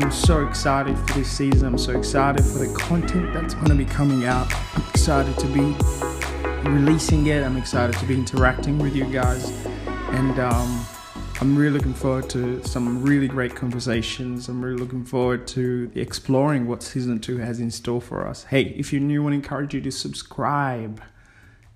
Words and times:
I'm 0.00 0.12
so 0.12 0.46
excited 0.46 0.96
for 0.96 1.14
this 1.14 1.28
season. 1.28 1.66
I'm 1.66 1.76
so 1.76 1.98
excited 1.98 2.44
for 2.44 2.58
the 2.60 2.72
content 2.78 3.34
that's 3.34 3.54
going 3.54 3.68
to 3.70 3.74
be 3.74 3.84
coming 3.84 4.26
out. 4.26 4.46
I'm 4.76 4.88
excited 4.90 5.36
to 5.38 5.46
be 5.48 5.74
releasing 6.70 7.26
it. 7.26 7.42
I'm 7.42 7.56
excited 7.56 7.96
to 7.98 8.06
be 8.06 8.14
interacting 8.14 8.78
with 8.78 8.94
you 8.94 9.06
guys, 9.06 9.50
and 10.10 10.38
um, 10.38 10.86
I'm 11.40 11.58
really 11.58 11.72
looking 11.72 11.94
forward 11.94 12.30
to 12.30 12.62
some 12.64 13.02
really 13.02 13.26
great 13.26 13.56
conversations. 13.56 14.48
I'm 14.48 14.64
really 14.64 14.78
looking 14.78 15.04
forward 15.04 15.48
to 15.48 15.90
exploring 15.96 16.68
what 16.68 16.84
season 16.84 17.18
two 17.18 17.38
has 17.38 17.58
in 17.58 17.72
store 17.72 18.00
for 18.00 18.24
us. 18.24 18.44
Hey, 18.44 18.66
if 18.76 18.92
you're 18.92 19.02
new, 19.02 19.28
I 19.28 19.32
encourage 19.32 19.74
you 19.74 19.80
to 19.80 19.90
subscribe 19.90 21.02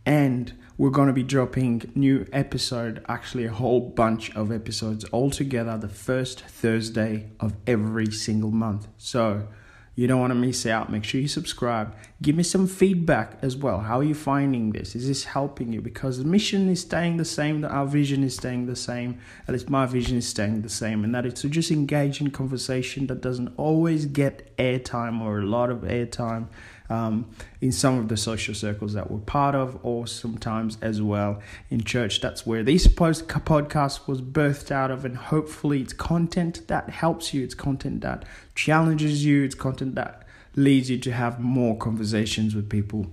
and 0.06 0.52
we're 0.82 0.90
going 0.90 1.06
to 1.06 1.12
be 1.12 1.22
dropping 1.22 1.80
new 1.94 2.26
episode 2.32 3.04
actually 3.08 3.44
a 3.44 3.52
whole 3.52 3.78
bunch 3.78 4.34
of 4.34 4.50
episodes 4.50 5.04
all 5.12 5.30
together 5.30 5.78
the 5.78 5.86
first 5.86 6.40
thursday 6.40 7.30
of 7.38 7.54
every 7.68 8.10
single 8.10 8.50
month. 8.50 8.88
So 8.98 9.46
you 9.94 10.08
don't 10.08 10.18
want 10.18 10.32
to 10.32 10.34
miss 10.34 10.66
out. 10.66 10.90
Make 10.90 11.04
sure 11.04 11.20
you 11.20 11.28
subscribe. 11.28 11.94
Give 12.20 12.34
me 12.34 12.42
some 12.42 12.66
feedback 12.66 13.38
as 13.42 13.56
well. 13.56 13.78
How 13.78 14.00
are 14.00 14.02
you 14.02 14.16
finding 14.16 14.72
this? 14.72 14.96
Is 14.96 15.06
this 15.06 15.22
helping 15.22 15.72
you? 15.72 15.80
Because 15.80 16.18
the 16.18 16.24
mission 16.24 16.68
is 16.68 16.80
staying 16.80 17.16
the 17.16 17.24
same 17.24 17.64
our 17.64 17.86
vision 17.86 18.24
is 18.24 18.34
staying 18.34 18.66
the 18.66 18.74
same 18.74 19.20
at 19.46 19.52
least 19.52 19.70
my 19.70 19.86
vision 19.86 20.16
is 20.16 20.26
staying 20.26 20.62
the 20.62 20.68
same 20.68 21.04
and 21.04 21.14
that 21.14 21.24
is 21.24 21.34
to 21.34 21.48
just 21.48 21.70
engage 21.70 22.20
in 22.20 22.32
conversation 22.32 23.06
that 23.06 23.20
doesn't 23.20 23.54
always 23.56 24.06
get 24.06 24.56
airtime 24.56 25.20
or 25.20 25.38
a 25.38 25.46
lot 25.46 25.70
of 25.70 25.82
airtime 25.82 26.48
um, 26.92 27.30
in 27.60 27.72
some 27.72 27.98
of 27.98 28.08
the 28.08 28.16
social 28.16 28.54
circles 28.54 28.92
that 28.92 29.10
we're 29.10 29.18
part 29.18 29.54
of, 29.54 29.78
or 29.82 30.06
sometimes 30.06 30.76
as 30.82 31.00
well 31.00 31.40
in 31.70 31.82
church. 31.82 32.20
That's 32.20 32.46
where 32.46 32.62
this 32.62 32.86
post 32.86 33.28
podcast 33.28 34.06
was 34.06 34.20
birthed 34.20 34.70
out 34.70 34.90
of, 34.90 35.04
and 35.04 35.16
hopefully, 35.16 35.80
it's 35.80 35.94
content 35.94 36.68
that 36.68 36.90
helps 36.90 37.32
you, 37.32 37.42
it's 37.42 37.54
content 37.54 38.02
that 38.02 38.24
challenges 38.54 39.24
you, 39.24 39.42
it's 39.44 39.54
content 39.54 39.94
that 39.94 40.26
leads 40.54 40.90
you 40.90 40.98
to 40.98 41.12
have 41.12 41.40
more 41.40 41.76
conversations 41.76 42.54
with 42.54 42.68
people 42.68 43.06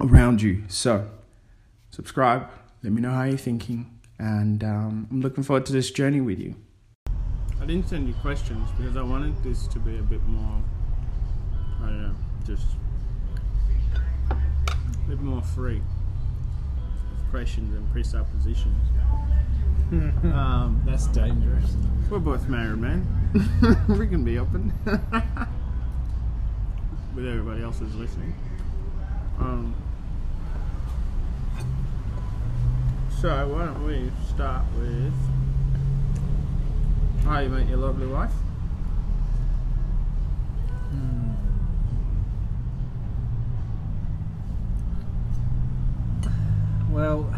around 0.00 0.42
you. 0.42 0.64
So, 0.66 1.08
subscribe, 1.90 2.48
let 2.82 2.92
me 2.92 3.00
know 3.00 3.12
how 3.12 3.24
you're 3.24 3.38
thinking, 3.38 3.98
and 4.18 4.64
um, 4.64 5.06
I'm 5.10 5.20
looking 5.20 5.44
forward 5.44 5.66
to 5.66 5.72
this 5.72 5.92
journey 5.92 6.20
with 6.20 6.40
you. 6.40 6.56
I 7.60 7.66
didn't 7.66 7.88
send 7.88 8.08
you 8.08 8.14
questions 8.14 8.68
because 8.76 8.96
I 8.96 9.02
wanted 9.02 9.40
this 9.44 9.66
to 9.68 9.78
be 9.78 9.98
a 9.98 10.02
bit 10.02 10.22
more, 10.24 10.62
I 11.82 11.86
don't 11.86 12.02
know, 12.02 12.14
just 12.46 12.66
a 15.08 15.12
bit 15.12 15.20
more 15.22 15.40
free 15.42 15.80
of 17.12 17.30
questions 17.30 17.74
and 17.74 17.90
presuppositions. 17.92 18.88
um, 20.24 20.82
That's 20.84 21.06
dangerous. 21.06 21.76
we're 22.10 22.18
both 22.18 22.46
married, 22.46 22.78
man. 22.78 23.06
we 23.88 24.06
can 24.06 24.22
be 24.22 24.38
open. 24.38 24.70
With 27.14 27.26
everybody 27.26 27.62
else 27.62 27.78
who's 27.78 27.94
listening. 27.94 28.34
Um, 29.38 29.74
so, 33.20 33.48
why 33.48 33.64
don't 33.64 33.86
we 33.86 34.10
start 34.28 34.64
with 34.76 35.12
how 37.24 37.40
you 37.40 37.48
met 37.48 37.66
your 37.68 37.78
lovely 37.78 38.06
wife? 38.06 38.30
Well, 46.98 47.32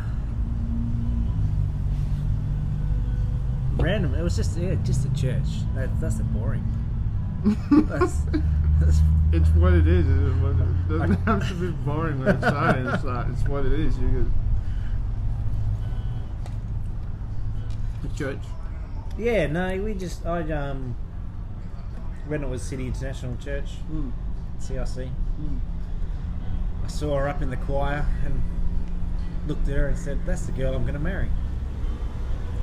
random. 3.77 4.15
It 4.15 4.23
was 4.23 4.35
just 4.35 4.57
yeah, 4.57 4.75
just 4.83 5.05
a 5.05 5.13
church. 5.13 5.45
That, 5.75 5.91
that's 6.01 6.15
the 6.15 6.25
boring. 6.25 6.65
that's, 7.71 8.21
that's 8.81 9.01
It's 9.33 9.51
what 9.51 9.75
it 9.75 9.87
is. 9.87 10.07
It 10.09 10.33
what 10.41 10.89
doesn't 10.89 11.15
have 11.27 11.47
to 11.47 11.55
be 11.57 11.73
boring 11.85 12.23
or 12.23 12.31
exciting. 12.31 12.87
It's, 12.87 13.05
it's 13.05 13.49
what 13.51 13.67
it 13.67 13.73
is. 13.79 13.99
You 13.99 14.09
get 14.09 14.27
the 18.03 18.09
church. 18.17 18.43
yeah. 19.19 19.47
No, 19.47 19.77
we 19.83 19.93
just 19.93 20.25
I 20.25 20.41
um. 20.53 20.97
Reynolds 22.27 22.63
City 22.63 22.87
International 22.87 23.37
Church, 23.37 23.73
Mm. 23.93 24.13
CRC. 24.59 25.11
Mm. 25.39 25.59
I 26.83 26.87
saw 26.89 27.19
her 27.19 27.29
up 27.29 27.43
in 27.43 27.51
the 27.51 27.57
choir 27.59 28.07
and 28.25 28.41
looked 29.51 29.69
at 29.69 29.77
her 29.77 29.89
and 29.89 29.99
said, 29.99 30.19
"That's 30.25 30.43
the 30.47 30.53
girl 30.53 30.75
I'm 30.75 30.83
going 30.83 30.95
to 30.95 31.01
marry." 31.01 31.29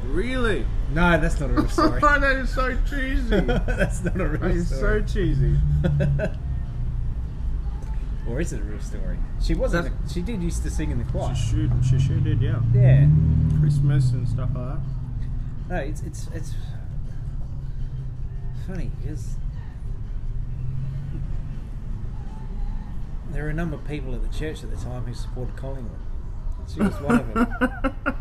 Really? 0.05 0.65
No, 0.93 1.19
that's 1.19 1.37
not 1.39 1.49
a 1.49 1.53
real 1.53 1.67
story. 1.77 1.99
that 1.99 2.23
is 2.37 2.49
so 2.49 2.75
cheesy. 2.89 3.39
that's 3.41 4.03
not 4.05 4.15
a 4.15 4.17
that 4.19 4.39
real 4.41 4.51
is 4.51 4.69
so 4.69 5.01
cheesy. 5.01 5.57
or 8.29 8.39
is 8.39 8.53
it 8.53 8.61
a 8.61 8.63
real 8.63 8.79
story? 8.79 9.17
She 9.41 9.53
wasn't. 9.53 9.83
That's- 9.91 10.13
she 10.13 10.21
did 10.21 10.41
used 10.41 10.63
to 10.63 10.69
sing 10.69 10.91
in 10.91 10.97
the 10.97 11.03
choir. 11.11 11.35
She 11.35 11.49
should. 11.49 11.71
She 11.87 11.99
sure 11.99 12.17
did. 12.19 12.41
Yeah. 12.41 12.61
Yeah. 12.73 13.07
Christmas 13.59 14.11
and 14.11 14.27
stuff 14.27 14.49
like 14.55 14.75
that. 14.75 14.79
No, 15.69 15.75
it's 15.75 16.01
it's 16.03 16.27
it's 16.33 16.53
funny 18.65 18.91
because 19.01 19.35
there 23.31 23.43
were 23.43 23.49
a 23.49 23.53
number 23.53 23.75
of 23.75 23.85
people 23.85 24.15
at 24.15 24.21
the 24.21 24.37
church 24.37 24.63
at 24.63 24.69
the 24.71 24.77
time 24.77 25.03
who 25.05 25.13
supported 25.13 25.55
Collingwood. 25.57 25.99
She 26.73 26.79
was 26.81 26.93
one 27.01 27.19
of 27.19 27.33
them. 27.33 27.47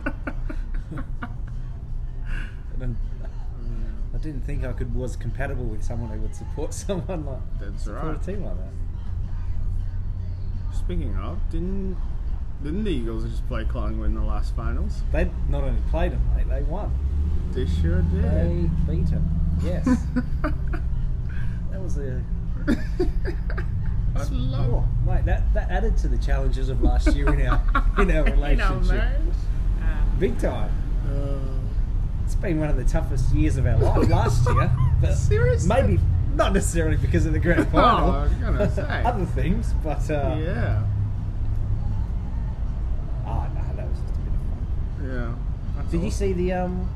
and 2.80 2.96
I 4.14 4.18
didn't 4.18 4.42
think 4.42 4.64
I 4.64 4.72
could 4.72 4.94
was 4.94 5.16
compatible 5.16 5.64
with 5.64 5.82
someone 5.82 6.10
who 6.10 6.20
would 6.22 6.34
support 6.34 6.72
someone 6.84 7.26
like 7.26 7.40
That's 7.60 7.84
support 7.84 8.04
right. 8.04 8.22
a 8.22 8.24
team 8.24 8.44
like 8.44 8.56
that. 8.56 8.72
Speaking 10.76 11.16
of, 11.16 11.38
didn't 11.50 11.96
didn't 12.62 12.84
the 12.84 12.90
Eagles 12.90 13.24
just 13.24 13.46
play 13.48 13.64
Collingwood 13.64 14.06
in 14.06 14.14
the 14.14 14.22
last 14.22 14.54
finals? 14.56 15.02
They 15.12 15.30
not 15.48 15.64
only 15.64 15.80
played 15.90 16.12
them, 16.12 16.22
mate, 16.34 16.48
they 16.48 16.62
won. 16.62 16.90
They 17.52 17.66
sure 17.66 18.02
did. 18.02 18.22
They 18.24 18.70
beat 18.86 19.06
them. 19.10 19.28
Yes, 19.62 19.84
that 20.42 21.82
was 21.82 21.98
a 21.98 22.22
I 24.20 24.24
love. 24.30 24.70
Oh, 24.74 24.84
mate, 25.10 25.24
that, 25.26 25.52
that 25.54 25.70
added 25.70 25.96
to 25.98 26.08
the 26.08 26.18
challenges 26.18 26.68
of 26.68 26.82
last 26.82 27.14
year 27.14 27.32
in 27.34 27.46
our 27.46 27.62
in 27.98 28.10
our 28.10 28.24
relationship. 28.24 29.02
Big 30.18 30.38
time. 30.38 30.70
Uh, 31.08 31.38
It's 32.24 32.34
been 32.34 32.58
one 32.58 32.70
of 32.70 32.76
the 32.76 32.84
toughest 32.84 33.32
years 33.34 33.56
of 33.56 33.66
our 33.66 33.76
life 33.78 34.08
last 34.10 34.46
year. 34.48 34.70
But 35.00 35.14
Seriously? 35.14 35.68
Maybe 35.68 36.00
not 36.34 36.52
necessarily 36.52 36.96
because 36.96 37.26
of 37.26 37.32
the 37.32 37.38
grand 37.38 37.60
Oh, 37.68 37.70
final. 37.70 38.10
I 38.10 38.22
was 38.24 38.32
gonna 38.34 38.70
say. 38.74 39.02
Other 39.04 39.24
things, 39.26 39.72
but 39.84 40.10
uh, 40.10 40.36
yeah. 40.38 40.82
oh 43.26 43.46
no, 43.54 43.76
that 43.76 43.88
was 43.88 43.98
just 43.98 44.14
a 44.14 44.18
bit 44.18 44.32
of 44.32 44.40
fun. 44.40 45.08
Yeah. 45.10 45.34
That's 45.76 45.90
Did 45.90 46.02
you 46.02 46.10
see 46.10 46.32
the 46.32 46.52
um? 46.52 46.88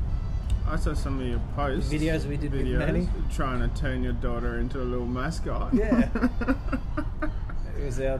I 0.67 0.75
saw 0.77 0.93
some 0.93 1.19
of 1.19 1.27
your 1.27 1.41
posts. 1.55 1.91
videos 1.91 2.25
we 2.25 2.37
did 2.37 2.53
with 2.53 2.65
videos, 2.65 3.07
Trying 3.35 3.59
to 3.67 3.67
turn 3.81 4.03
your 4.03 4.13
daughter 4.13 4.59
into 4.59 4.79
a 4.81 4.85
little 4.85 5.05
mascot. 5.07 5.73
Yeah. 5.73 6.07
It 7.81 7.85
was 7.85 7.99
our 7.99 8.19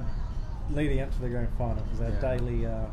leading 0.72 1.02
up 1.02 1.12
to 1.14 1.22
the 1.22 1.30
grand 1.30 1.50
final. 1.58 1.78
It 1.84 1.92
was 1.92 2.02
our 2.02 2.10
Yeah. 2.10 2.38
daily 2.38 2.66
uh, 2.66 2.86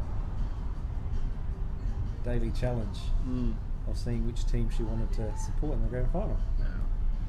daily 2.25 2.51
challenge 2.51 2.99
Mm, 3.27 3.55
of 3.89 3.97
seeing 3.97 4.27
which 4.27 4.45
team 4.47 4.69
she 4.71 4.83
wanted 4.83 5.11
to 5.13 5.33
support 5.39 5.75
in 5.75 5.83
the 5.83 5.89
grand 5.89 6.11
final. 6.13 6.37
yeah. 6.59 6.67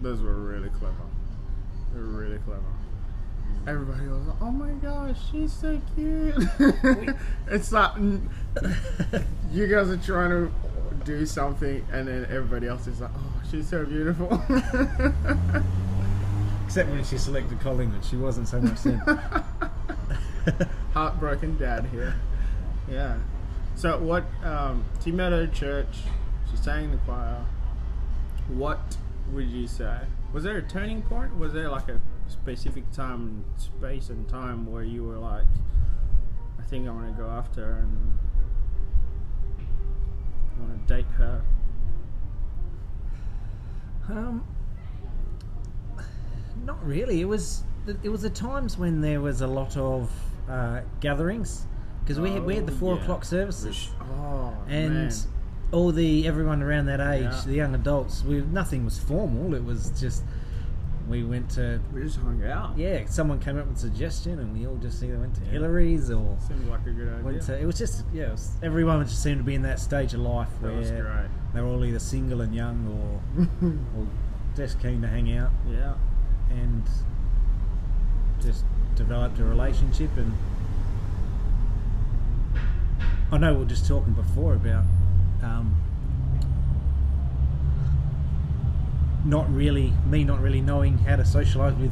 Those 0.02 0.22
were 0.22 0.34
really 0.34 0.70
clever. 0.70 0.94
They 1.94 2.00
were 2.00 2.06
really 2.08 2.40
clever. 2.40 2.62
Everybody 3.68 4.08
was 4.08 4.26
like, 4.28 4.42
"Oh 4.42 4.52
my 4.52 4.72
gosh, 4.74 5.18
she's 5.32 5.52
so 5.54 5.80
cute." 5.96 6.36
it's 7.48 7.72
like 7.72 7.96
you 9.52 9.68
guys 9.68 9.90
are 9.90 9.98
trying 9.98 10.30
to 10.30 10.52
do 11.06 11.26
something, 11.26 11.86
and 11.92 12.08
then 12.08 12.26
everybody 12.30 12.68
else 12.68 12.88
is 12.88 13.00
like, 13.02 13.12
"Oh, 13.16 13.42
she's 13.50 13.68
so 13.68 13.86
beautiful." 13.86 14.30
Except 16.69 16.88
when 16.92 17.04
she 17.04 17.18
selected 17.18 17.60
Collingwood, 17.62 18.06
she 18.06 18.16
wasn't 18.16 18.48
so 18.48 18.62
much 18.62 18.83
then. 18.83 19.00
Heartbroken 20.94 21.57
dad 21.57 21.88
here. 21.88 22.13
Yeah. 22.88 23.18
So 23.74 23.98
what? 23.98 24.24
Um, 24.44 24.86
she 25.04 25.12
met 25.12 25.33
at 25.33 25.39
a 25.39 25.48
church. 25.48 26.01
She 26.51 26.57
sang 26.57 26.83
in 26.83 26.92
the 26.92 26.98
choir. 26.98 27.44
What 28.50 28.98
would 29.31 29.48
you 29.48 29.66
say? 29.68 30.01
Was 30.31 30.44
there 30.44 30.57
a 30.57 30.62
turning 30.62 31.01
point? 31.01 31.36
Was 31.39 31.54
there 31.54 31.71
like 31.71 31.89
a 31.89 32.00
specific 32.27 32.92
time, 32.92 33.44
and 33.50 33.60
space, 33.60 34.10
and 34.12 34.30
time 34.30 34.71
where 34.71 34.83
you 34.83 35.04
were 35.04 35.18
like, 35.18 35.48
I 36.60 36.62
think 36.66 36.88
I 36.88 36.92
want 36.92 37.07
to 37.07 37.19
go 37.19 37.30
after 37.30 37.66
her 37.66 37.80
and 37.80 38.19
want 40.60 40.88
to 40.88 40.94
date 40.94 41.10
her? 41.18 41.42
Um, 44.07 44.45
not 46.69 46.86
really. 46.86 47.21
It 47.21 47.25
was 47.25 47.63
it 48.04 48.10
was 48.10 48.21
the 48.21 48.30
times 48.30 48.77
when 48.77 49.01
there 49.01 49.21
was 49.21 49.42
a 49.42 49.48
lot 49.48 49.75
of 49.75 50.12
uh, 50.48 50.81
gatherings 51.00 51.66
because 52.01 52.19
we 52.19 52.31
had, 52.31 52.44
we 52.44 52.56
had 52.56 52.66
the 52.68 52.71
four 52.71 52.95
yeah. 52.95 53.01
o'clock 53.01 53.25
services, 53.25 53.89
Oh 54.01 54.56
and 54.68 54.94
man. 54.94 55.12
all 55.71 55.92
the 55.92 56.27
everyone 56.27 56.62
around 56.62 56.86
that 56.86 57.00
age, 57.00 57.24
Yeah. 57.24 57.42
the 57.45 57.54
young 57.54 57.74
adults, 57.75 58.24
we 58.24 58.42
nothing 58.42 58.86
was 58.86 58.98
formal. 59.00 59.56
It 59.56 59.63
was 59.63 59.89
just 60.00 60.24
we 61.07 61.24
went 61.24 61.50
to 61.51 61.81
We 61.92 62.04
just 62.04 62.18
hung 62.18 62.44
out. 62.45 62.77
yeah. 62.77 63.06
Someone 63.07 63.39
came 63.39 63.57
up 63.57 63.66
with 63.68 63.77
a 63.77 63.80
suggestion, 63.80 64.38
and 64.38 64.56
we 64.56 64.68
all 64.68 64.75
just 64.75 65.01
either 65.04 65.18
went 65.18 65.33
to 65.36 65.42
Hillary's 65.42 66.12
or 66.12 66.38
Seems 66.48 66.68
like 66.69 66.86
a 66.86 66.92
good 66.92 67.10
idea. 67.12 67.24
went 67.25 67.42
to. 67.44 67.60
It 67.60 67.66
was 67.66 67.77
just 67.80 68.06
yeah. 68.13 68.30
Was, 68.31 68.51
everyone 68.62 69.04
just 69.07 69.24
seemed 69.24 69.39
to 69.39 69.44
be 69.44 69.56
in 69.56 69.63
that 69.63 69.80
stage 69.80 70.13
of 70.13 70.19
life 70.19 70.50
that 70.62 70.71
where 70.71 71.30
they 71.54 71.62
were 71.62 71.68
all 71.68 71.83
either 71.83 71.98
single 72.00 72.42
and 72.42 72.54
young 72.54 72.77
or 72.95 73.48
or 74.00 74.07
just 74.56 74.80
keen 74.81 75.01
to 75.01 75.07
hang 75.07 75.36
out 75.38 75.51
yeah. 75.68 75.94
And 76.50 76.84
just 78.42 78.63
developed 78.96 79.40
a 79.40 79.44
relationship 79.44 80.10
and 80.18 80.34
I 83.31 83.38
know 83.38 83.54
we 83.54 83.60
were 83.60 83.66
just 83.66 83.88
talking 83.88 84.13
before 84.13 84.56
about 84.56 84.84
um, 85.44 85.75
not 89.25 89.54
really 89.54 89.94
me 90.07 90.24
not 90.24 90.42
really 90.42 90.62
knowing 90.62 90.98
how 91.00 91.16
to 91.18 91.24
socialise 91.24 91.78
with 91.80 91.92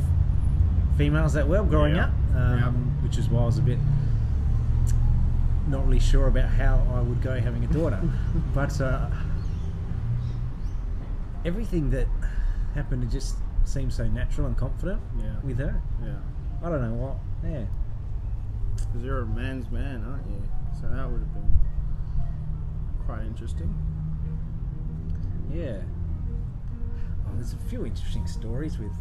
females 0.98 1.34
that 1.34 1.48
well 1.48 1.64
growing 1.64 1.96
Yeah. 1.96 2.06
up 2.06 2.12
um, 2.36 2.98
which 3.04 3.18
is 3.18 3.30
why 3.30 3.42
I 3.42 3.46
was 3.46 3.58
a 3.58 3.62
bit 3.62 3.78
not 5.68 5.86
really 5.86 6.00
sure 6.00 6.28
about 6.28 6.50
how 6.50 6.82
I 6.94 7.02
would 7.02 7.22
go 7.22 7.40
having 7.40 7.64
a 7.64 7.68
daughter 7.68 8.00
but 8.54 8.80
uh, 8.82 9.10
everything 11.46 11.90
that 11.92 12.08
happened 12.74 13.04
it 13.04 13.10
just 13.10 13.36
seemed 13.68 13.92
so 13.94 14.08
natural 14.08 14.48
and 14.48 14.58
confident 14.58 15.02
Yeah. 15.20 15.36
with 15.44 15.58
her 15.60 15.82
Yeah. 16.04 16.16
I 16.64 16.70
don't 16.70 16.82
know 16.82 16.94
what 16.96 17.18
yeah 17.44 17.66
Because 18.76 19.04
you're 19.04 19.22
a 19.22 19.26
man's 19.26 19.70
man, 19.72 20.04
aren't 20.06 20.26
you? 20.28 20.42
So 20.80 20.88
that 20.90 21.10
would 21.10 21.20
have 21.20 21.34
been 21.34 21.52
quite 23.06 23.24
interesting. 23.24 23.74
Yeah. 25.52 25.82
Oh, 27.26 27.32
there's 27.36 27.54
a 27.54 27.58
few 27.70 27.86
interesting 27.86 28.28
stories 28.28 28.78
with 28.78 28.92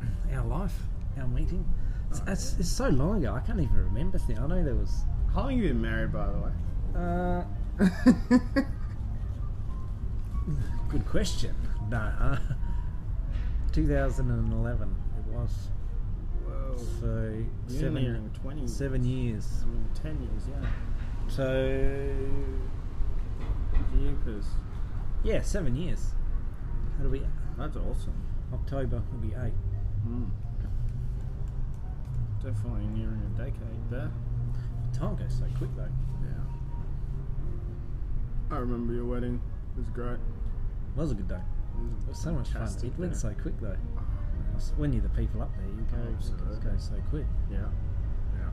our 0.34 0.44
life, 0.46 0.74
our 1.18 1.26
meeting. 1.28 1.64
It's, 2.10 2.20
Oh, 2.20 2.32
it's, 2.32 2.52
yeah. 2.54 2.60
it's 2.60 2.70
so 2.70 2.88
long 2.88 3.18
ago, 3.24 3.34
I 3.34 3.40
can't 3.40 3.60
even 3.60 3.74
remember 3.76 4.18
things. 4.18 4.38
I 4.38 4.46
know 4.46 4.62
there 4.62 4.74
was. 4.74 5.04
How 5.34 5.42
long 5.42 5.52
have 5.52 5.60
you 5.62 5.68
been 5.68 5.80
married, 5.82 6.12
by 6.12 6.26
the 6.26 6.38
way? 6.38 6.52
Uh, 6.94 7.44
good 10.90 11.06
question. 11.06 11.54
No, 11.90 11.96
uh, 11.98 12.36
2011 13.72 14.94
it 15.18 15.32
was. 15.32 15.68
Whoa. 16.44 16.76
So 17.00 17.44
You're 17.68 17.80
seven, 17.80 18.02
nearing 18.02 18.30
20. 18.42 18.66
seven 18.66 19.04
years. 19.04 19.46
I 19.62 19.66
mean, 19.66 19.88
10 19.94 20.20
years, 20.22 20.48
yeah. 20.48 20.68
So 21.28 22.14
Jeepers. 23.92 24.46
yeah, 25.22 25.40
seven 25.42 25.76
years. 25.76 26.14
That'll 26.96 27.12
be 27.12 27.22
That's 27.56 27.76
awesome. 27.76 28.14
October. 28.52 29.02
Will 29.12 29.18
be 29.20 29.28
eight. 29.28 29.54
Mm. 30.06 30.28
Definitely 32.42 32.86
nearing 32.88 33.22
a 33.34 33.38
decade 33.38 33.90
there. 33.90 34.10
Time 34.92 35.16
goes 35.16 35.34
so 35.38 35.44
quick 35.56 35.70
though. 35.76 35.88
Yeah. 36.22 36.44
I 38.50 38.58
remember 38.58 38.92
your 38.92 39.04
wedding. 39.06 39.40
It 39.76 39.78
was 39.80 39.88
great. 39.90 40.14
It 40.14 40.96
was 40.96 41.12
a 41.12 41.14
good 41.14 41.28
day. 41.28 41.40
It 42.06 42.08
was 42.08 42.18
so 42.18 42.32
much 42.32 42.48
fun. 42.48 42.68
It 42.84 42.98
went 42.98 43.16
so 43.16 43.34
quick 43.40 43.58
though. 43.60 43.76
Oh, 43.96 44.60
When 44.76 44.92
you're 44.92 45.02
the 45.02 45.08
people 45.10 45.42
up 45.42 45.50
there, 45.56 45.66
you 45.66 45.86
go, 45.90 45.96
it 46.52 46.64
goes 46.64 46.82
so 46.90 46.94
quick. 47.10 47.26
Yeah. 47.50 47.58
Yeah. 48.38 48.48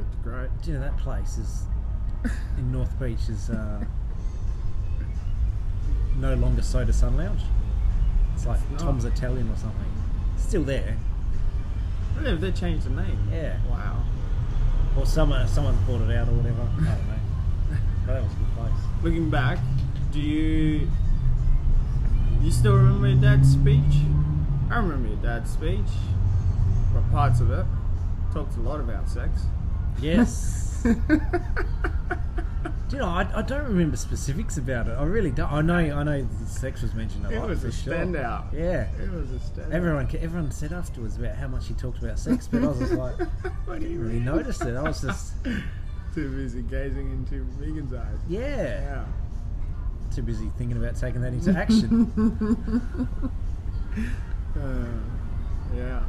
It's 0.00 0.16
great. 0.22 0.48
Do 0.62 0.70
you 0.70 0.78
know 0.78 0.82
that 0.84 0.96
place 0.98 1.38
is 1.38 1.64
in 2.58 2.72
North 2.72 2.98
Beach 3.00 3.28
is 3.28 3.50
uh, 3.50 3.84
no 6.18 6.34
longer 6.34 6.62
Soda 6.62 6.92
Sun 6.92 7.16
Lounge. 7.16 7.42
It's 8.34 8.46
like 8.46 8.60
It's. 8.72 8.82
Tom's 8.82 9.04
Italian 9.04 9.48
or 9.50 9.56
something. 9.56 9.92
It's 10.34 10.44
still 10.44 10.62
there, 10.64 10.96
Really, 12.18 12.36
they 12.36 12.52
changed 12.52 12.84
the 12.86 12.90
name? 12.90 13.18
Yeah. 13.32 13.56
Wow. 13.70 14.02
or 14.98 15.06
someone 15.06 15.46
someone's 15.48 15.78
bought 15.86 16.02
it 16.02 16.14
out 16.16 16.28
or 16.28 16.32
whatever. 16.32 16.62
I 16.62 16.66
don't 16.66 17.08
know. 17.08 17.18
But 18.06 18.14
that 18.14 18.22
was 18.24 18.32
a 18.32 18.36
good 18.36 18.54
place. 18.56 18.80
Looking 19.04 19.30
back, 19.30 19.58
do 20.10 20.20
you 20.20 20.90
you 22.42 22.50
still 22.50 22.76
remember 22.76 23.08
your 23.08 23.20
dad's 23.20 23.52
speech? 23.52 23.80
I 24.70 24.76
remember 24.76 25.08
your 25.08 25.16
dad's 25.18 25.50
speech. 25.50 25.80
Well, 26.94 27.04
parts 27.10 27.40
of 27.40 27.50
it. 27.50 27.66
Talked 28.32 28.56
a 28.56 28.60
lot 28.60 28.80
about 28.80 29.08
sex. 29.08 29.42
Yes. 30.00 30.80
Do 30.82 32.98
you 32.98 32.98
know, 32.98 33.08
I, 33.08 33.26
I 33.34 33.42
don't 33.42 33.64
remember 33.64 33.96
specifics 33.96 34.58
about 34.58 34.86
it. 34.86 34.92
I 34.92 35.04
really 35.04 35.30
don't. 35.30 35.50
I 35.50 35.62
know, 35.62 35.76
I 35.78 36.02
know, 36.02 36.26
the 36.42 36.46
sex 36.46 36.82
was 36.82 36.94
mentioned 36.94 37.24
a 37.26 37.30
lot. 37.30 37.44
It 37.44 37.48
was 37.48 37.62
for 37.62 37.68
a 37.68 37.72
sure. 37.72 37.94
standout. 37.94 38.52
Yeah. 38.52 38.88
It 39.02 39.10
was 39.10 39.30
a 39.32 39.40
stand. 39.40 39.72
Everyone, 39.72 40.06
everyone 40.20 40.50
said 40.50 40.72
afterwards 40.72 41.16
about 41.16 41.36
how 41.36 41.48
much 41.48 41.68
he 41.68 41.74
talked 41.74 42.02
about 42.02 42.18
sex, 42.18 42.48
but 42.50 42.62
I 42.62 42.66
was 42.66 42.78
just 42.80 42.92
like, 42.92 43.14
I 43.68 43.76
you 43.76 43.98
really 44.00 44.14
mean? 44.14 44.24
noticed 44.26 44.62
it. 44.62 44.76
I 44.76 44.82
was 44.82 45.00
just, 45.00 45.32
Too 46.14 46.30
busy 46.36 46.60
gazing 46.62 47.10
into 47.10 47.46
Megan's 47.58 47.94
eyes. 47.94 48.18
yeah, 48.28 48.80
Yeah. 48.82 49.04
Too 50.14 50.22
busy 50.22 50.50
thinking 50.58 50.76
about 50.76 50.96
taking 50.96 51.20
that 51.22 51.32
into 51.32 51.58
action. 51.58 52.12
Uh, 54.54 54.84
yeah. 55.74 56.02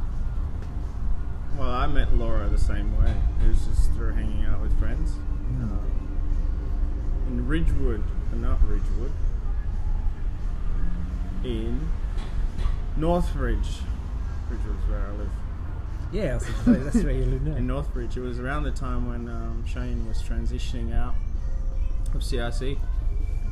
Well, 1.58 1.70
I 1.70 1.86
met 1.86 2.14
Laura 2.14 2.48
the 2.48 2.58
same 2.58 2.96
way. 3.02 3.14
It 3.42 3.48
was 3.48 3.64
just 3.66 3.90
through 3.92 4.12
hanging 4.12 4.44
out 4.44 4.60
with 4.60 4.78
friends. 4.78 5.12
Um, 5.60 5.80
in 7.28 7.46
Ridgewood, 7.46 8.02
uh, 8.32 8.36
not 8.36 8.58
Ridgewood, 8.68 9.12
in 11.42 11.88
Northridge. 12.96 13.78
Ridgewood 14.50 14.76
is 14.82 14.90
where 14.90 15.00
I 15.00 15.10
live. 15.12 15.30
yeah, 16.12 16.30
I 16.32 16.34
was 16.34 16.44
say, 16.44 16.72
that's 16.74 17.04
where 17.04 17.12
you 17.14 17.24
live 17.24 17.46
In 17.56 17.66
now. 17.66 17.82
Northbridge, 17.82 18.16
it 18.16 18.20
was 18.20 18.38
around 18.38 18.64
the 18.64 18.70
time 18.72 19.08
when 19.08 19.28
um, 19.28 19.64
Shane 19.66 20.06
was 20.06 20.22
transitioning 20.22 20.94
out 20.94 21.14
of 22.14 22.20
CRC, 22.20 22.78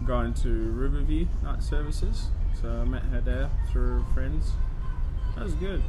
going 0.05 0.35
to 0.35 0.49
Riverview 0.73 1.27
night 1.43 1.63
services. 1.63 2.29
So 2.61 2.69
I 2.69 2.85
met 2.85 3.03
her 3.05 3.21
there 3.21 3.51
through 3.71 4.05
friends. 4.15 4.53
That 5.35 5.45
was 5.45 5.55
good. 5.55 5.83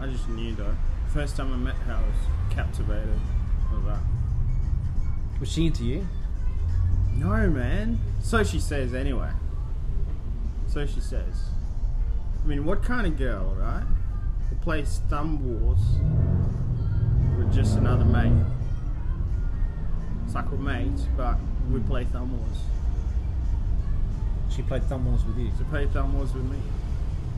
I 0.00 0.06
just 0.06 0.28
knew 0.28 0.54
though. 0.54 0.74
First 1.12 1.36
time 1.36 1.52
I 1.52 1.56
met 1.56 1.74
her, 1.76 1.94
I 1.94 2.00
was 2.00 2.54
captivated 2.54 3.20
with 3.72 3.86
that. 3.86 4.00
Was 5.40 5.50
she 5.50 5.66
into 5.66 5.84
you? 5.84 6.06
No, 7.14 7.48
man. 7.48 7.98
So 8.22 8.42
she 8.44 8.58
says 8.60 8.94
anyway. 8.94 9.30
So 10.68 10.86
she 10.86 11.00
says. 11.00 11.44
I 12.42 12.46
mean, 12.46 12.64
what 12.64 12.82
kind 12.82 13.06
of 13.06 13.18
girl, 13.18 13.56
right? 13.58 13.84
Who 14.50 14.56
plays 14.56 15.00
Thumb 15.08 15.44
Wars 15.44 15.80
with 17.38 17.54
just 17.54 17.76
another 17.76 18.04
mate. 18.04 18.44
It's 20.24 20.34
like 20.34 20.50
we're 20.50 20.58
mates, 20.58 21.06
but 21.16 21.36
we 21.70 21.80
play 21.80 22.04
Thumb 22.04 22.38
Wars. 22.38 22.58
She 24.56 24.62
played 24.62 24.82
Thumb 24.84 25.04
Wars 25.04 25.22
with 25.24 25.36
you. 25.38 25.50
To 25.58 25.64
play 25.64 25.86
Thumb 25.86 26.14
Wars 26.14 26.32
with 26.32 26.44
me. 26.44 26.58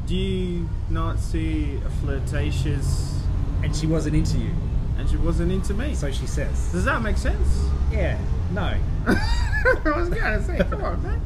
Do 0.07 0.15
you 0.17 0.69
not 0.89 1.19
see 1.19 1.79
a 1.85 1.91
flirtatious. 2.01 3.21
And 3.63 3.75
she 3.75 3.87
wasn't 3.87 4.15
into 4.17 4.39
you. 4.39 4.53
And 4.97 5.09
she 5.11 5.17
wasn't 5.17 5.53
into 5.53 5.75
me. 5.75 5.95
So 5.95 6.11
she 6.13 6.27
says. 6.27 6.71
Does 6.73 6.85
that 6.85 7.03
make 7.03 7.17
sense? 7.19 7.67
Yeah, 7.93 8.19
no. 8.53 8.75
I 9.07 9.93
was 9.97 10.09
gonna 10.09 10.43
say, 10.43 10.59
come 10.59 10.83
on, 10.85 11.03
man. 11.03 11.21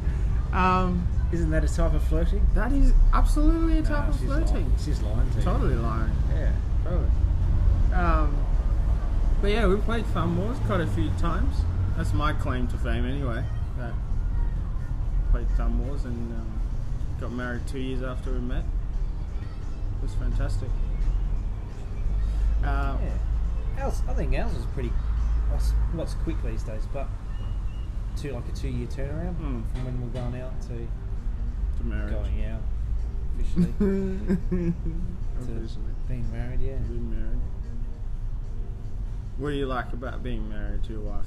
Um, 0.52 1.06
Isn't 1.32 1.50
that 1.50 1.64
a 1.64 1.68
type 1.68 1.92
of 1.94 2.02
flirting? 2.04 2.46
that 2.54 2.72
is 2.72 2.92
absolutely 3.12 3.78
a 3.78 3.82
type 3.82 3.90
Nah, 4.04 4.08
of 4.08 4.14
she's 4.18 4.25
flirting. 4.25 4.54
Lying. 4.54 4.72
She's 4.84 5.02
lying 5.02 5.30
to 5.30 5.37
you. 5.38 5.42
Totally 5.44 5.75
lying. 5.76 6.11
Yeah. 6.34 6.52
Totally. 6.84 7.11
Um, 7.94 8.37
but 9.40 9.50
yeah, 9.50 9.66
we 9.66 9.76
played 9.76 10.06
Thumb 10.06 10.38
Wars 10.38 10.56
quite 10.66 10.80
a 10.80 10.87
few 10.87 11.11
times. 11.18 11.54
That's 11.96 12.12
my 12.14 12.32
claim 12.32 12.68
to 12.68 12.76
fame, 12.78 13.04
anyway. 13.06 13.44
That 13.78 13.92
played 15.32 15.48
Thumb 15.56 15.80
and 16.04 16.32
um, 16.34 16.60
got 17.18 17.32
married 17.32 17.66
two 17.66 17.78
years 17.80 18.02
after 18.02 18.30
we 18.32 18.38
met. 18.38 18.64
It 19.96 20.02
was 20.02 20.14
fantastic. 20.14 20.68
Uh, 22.62 22.96
Yeah. 23.02 23.84
Ours, 23.84 24.02
I 24.06 24.12
think 24.12 24.38
ours 24.38 24.54
was 24.54 24.66
pretty. 24.66 24.90
What's, 25.50 25.72
quick 26.22 26.36
these 26.44 26.62
days, 26.62 26.86
but 26.92 27.08
two 28.16 28.32
like 28.32 28.46
a 28.46 28.52
two 28.52 28.68
year 28.68 28.86
turnaround 28.88 29.36
Mm. 29.36 29.62
from 29.72 29.84
when 29.86 30.00
we're 30.02 30.20
going 30.20 30.40
out 30.42 30.60
to 30.62 30.68
to 31.78 31.84
marriage. 31.84 32.12
going 32.12 32.44
out 32.44 32.60
officially 33.34 33.72
to 33.78 34.74
Officially. 35.40 35.84
being 36.08 36.30
married. 36.30 36.60
Yeah. 36.60 36.76
Being 36.88 37.10
married. 37.10 37.40
What 39.38 39.48
do 39.50 39.54
you 39.56 39.66
like 39.66 39.92
about 39.94 40.22
being 40.22 40.46
married 40.48 40.84
to 40.84 40.92
your 40.92 41.00
wife? 41.00 41.26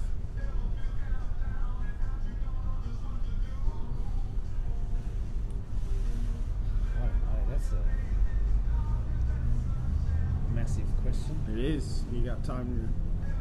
massive 10.65 10.85
question. 11.03 11.37
It 11.53 11.63
is. 11.63 12.03
You 12.11 12.25
got 12.25 12.43
time 12.43 12.91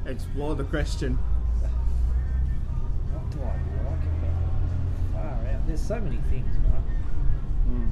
to 0.05 0.11
explore 0.11 0.55
the 0.55 0.65
question. 0.65 1.19
what 3.13 3.31
do 3.31 3.39
I 3.41 3.57
like 3.89 4.05
about 4.05 4.43
far 5.15 5.49
out? 5.49 5.67
There's 5.67 5.81
so 5.81 5.99
many 6.01 6.19
things, 6.29 6.55
right? 6.71 6.83
Mm. 7.71 7.91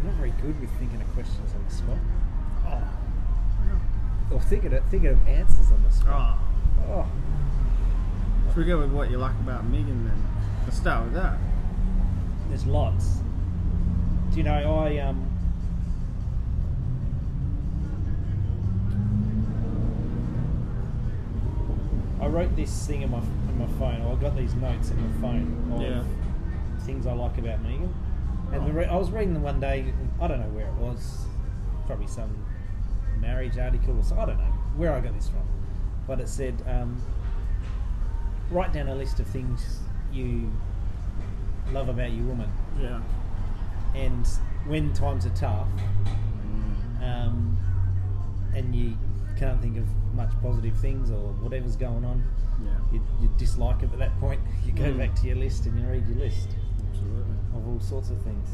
I'm 0.00 0.06
not 0.06 0.14
very 0.14 0.34
good 0.42 0.60
with 0.60 0.70
thinking 0.80 1.00
of 1.00 1.12
questions 1.14 1.52
on 1.54 1.64
the 1.64 1.74
spot. 1.74 1.98
Oh. 2.66 4.34
Or 4.34 4.40
thinking 4.40 4.74
of, 4.74 4.84
thinking 4.90 5.10
of 5.10 5.28
answers 5.28 5.70
on 5.70 5.80
the 5.84 5.92
spot. 5.92 6.38
Oh. 6.80 6.92
oh. 6.92 7.06
Should 8.48 8.56
we 8.56 8.64
go 8.64 8.80
with 8.80 8.90
what 8.90 9.12
you 9.12 9.18
like 9.18 9.38
about 9.38 9.64
Megan 9.64 10.06
then? 10.06 10.26
Let's 10.64 10.78
start 10.78 11.04
with 11.04 11.14
that. 11.14 11.38
There's 12.48 12.66
lots. 12.66 13.18
Do 14.30 14.36
you 14.38 14.42
know 14.44 14.54
I 14.84 14.98
um 14.98 15.22
I 22.20 22.26
wrote 22.26 22.56
this 22.56 22.86
thing 22.86 23.02
in 23.02 23.10
my 23.10 23.18
in 23.18 23.58
my 23.58 23.66
phone. 23.78 24.00
Or 24.02 24.12
I 24.16 24.20
got 24.20 24.36
these 24.36 24.54
notes 24.54 24.90
in 24.90 24.96
my 25.02 25.20
phone 25.20 25.72
of 25.74 25.82
Yeah. 25.82 26.02
things 26.80 27.06
I 27.06 27.12
like 27.12 27.38
about 27.38 27.62
Megan. 27.62 27.92
And 28.52 28.66
the 28.66 28.72
re- 28.72 28.86
I 28.86 28.96
was 28.96 29.10
reading 29.10 29.34
them 29.34 29.42
one 29.42 29.60
day. 29.60 29.92
I 30.20 30.26
don't 30.28 30.40
know 30.40 30.48
where 30.48 30.66
it 30.68 30.74
was. 30.74 31.26
Probably 31.86 32.06
some 32.06 32.30
marriage 33.20 33.58
article 33.58 33.98
or 33.98 34.02
so. 34.02 34.18
I 34.18 34.26
don't 34.26 34.38
know 34.38 34.52
where 34.76 34.92
I 34.92 35.00
got 35.00 35.14
this 35.14 35.28
from. 35.28 35.42
But 36.06 36.20
it 36.20 36.28
said, 36.28 36.62
um, 36.68 37.02
write 38.50 38.72
down 38.72 38.88
a 38.88 38.94
list 38.94 39.18
of 39.20 39.26
things 39.26 39.80
you 40.12 40.50
love 41.72 41.88
about 41.88 42.12
your 42.12 42.24
woman. 42.26 42.50
Yeah. 42.80 43.00
And 43.94 44.26
when 44.66 44.92
times 44.92 45.26
are 45.26 45.30
tough, 45.30 45.68
um, 47.02 47.56
and 48.54 48.74
you 48.74 48.96
can't 49.38 49.60
think 49.60 49.76
of 49.76 49.86
much 50.14 50.30
positive 50.42 50.76
things 50.78 51.10
or 51.10 51.32
whatever's 51.42 51.76
going 51.76 52.04
on, 52.04 52.24
Yeah. 52.64 52.70
you, 52.92 53.02
you 53.20 53.28
dislike 53.36 53.82
it 53.82 53.92
at 53.92 53.98
that 53.98 54.18
point. 54.20 54.40
You 54.66 54.72
go 54.72 54.84
Mm. 54.92 54.98
back 54.98 55.14
to 55.16 55.26
your 55.26 55.36
list 55.36 55.66
and 55.66 55.78
you 55.78 55.86
read 55.86 56.06
your 56.08 56.18
list 56.18 56.48
Absolutely. 56.90 57.34
of 57.54 57.66
all 57.68 57.80
sorts 57.80 58.10
of 58.10 58.20
things. 58.22 58.48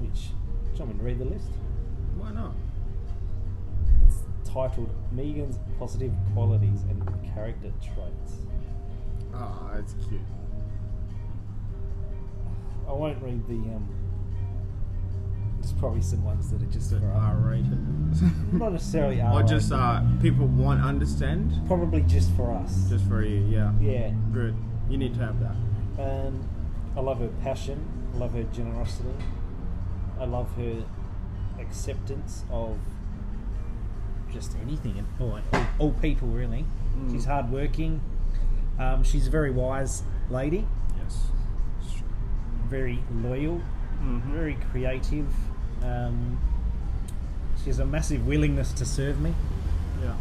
Which, 0.00 0.28
do 0.74 0.78
you 0.78 0.78
want 0.84 0.92
me 0.94 0.98
to 0.98 1.04
read 1.04 1.18
the 1.18 1.24
list? 1.24 1.48
Why 2.16 2.32
not? 2.32 2.54
Titled 4.56 4.88
Megan's 5.12 5.58
Positive 5.78 6.14
Qualities 6.32 6.80
and 6.88 7.06
Character 7.34 7.70
Traits. 7.82 8.38
Oh, 9.34 9.70
that's 9.74 9.92
cute. 10.08 10.22
I 12.88 12.92
won't 12.92 13.22
read 13.22 13.46
the. 13.46 13.52
Um, 13.52 13.86
there's 15.60 15.72
probably 15.74 16.00
some 16.00 16.24
ones 16.24 16.50
that 16.50 16.62
are 16.62 16.72
just 16.72 16.90
That 16.90 17.00
for 17.00 17.08
R 17.08 17.36
rated. 17.36 18.52
not 18.54 18.72
necessarily 18.72 19.20
or 19.20 19.42
just 19.42 19.72
uh, 19.72 20.00
people 20.22 20.46
won't 20.46 20.80
understand. 20.80 21.52
probably 21.66 22.00
just 22.02 22.34
for 22.34 22.50
us. 22.52 22.88
Just 22.88 23.06
for 23.06 23.22
you, 23.22 23.44
yeah. 23.50 23.72
yeah. 23.78 24.10
Good. 24.32 24.56
You 24.88 24.96
need 24.96 25.12
to 25.16 25.20
have 25.20 25.38
that. 25.40 26.02
Um, 26.02 26.48
I 26.96 27.00
love 27.00 27.18
her 27.18 27.28
passion. 27.42 27.86
I 28.14 28.18
love 28.20 28.32
her 28.32 28.44
generosity. 28.44 29.10
I 30.18 30.24
love 30.24 30.50
her 30.56 30.82
acceptance 31.60 32.44
of 32.50 32.78
just 34.32 34.56
anything 34.62 34.98
and 34.98 35.06
all, 35.20 35.40
all, 35.78 35.92
people 35.92 36.28
really. 36.28 36.64
Mm. 36.96 37.12
She's 37.12 37.24
hardworking. 37.24 38.00
Um, 38.78 39.02
she's 39.02 39.26
a 39.26 39.30
very 39.30 39.50
wise 39.50 40.02
lady. 40.30 40.66
Yes. 40.98 41.26
Very 42.68 43.02
loyal. 43.22 43.60
Mm-hmm. 44.02 44.32
Very 44.34 44.58
creative. 44.70 45.28
Um, 45.82 46.38
she 47.62 47.66
has 47.66 47.78
a 47.78 47.86
massive 47.86 48.26
willingness 48.26 48.72
to 48.74 48.84
serve 48.84 49.20
me. 49.20 49.34
Yeah. 50.02 50.14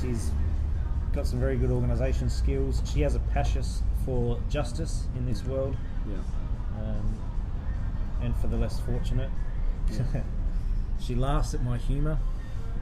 She's 0.00 0.30
got 1.12 1.26
some 1.26 1.40
very 1.40 1.56
good 1.56 1.70
organisation 1.70 2.30
skills. 2.30 2.82
She 2.92 3.00
has 3.00 3.14
a 3.14 3.20
passion 3.20 3.62
for 4.04 4.40
justice 4.48 5.04
in 5.16 5.26
this 5.26 5.44
world. 5.44 5.76
Yeah. 6.08 6.16
um, 6.78 7.18
and 8.22 8.36
for 8.36 8.46
the 8.46 8.56
less 8.56 8.80
fortunate. 8.80 9.30
Yeah. 9.90 10.22
she 11.00 11.14
laughs 11.14 11.54
at 11.54 11.62
my 11.62 11.78
humour. 11.78 12.18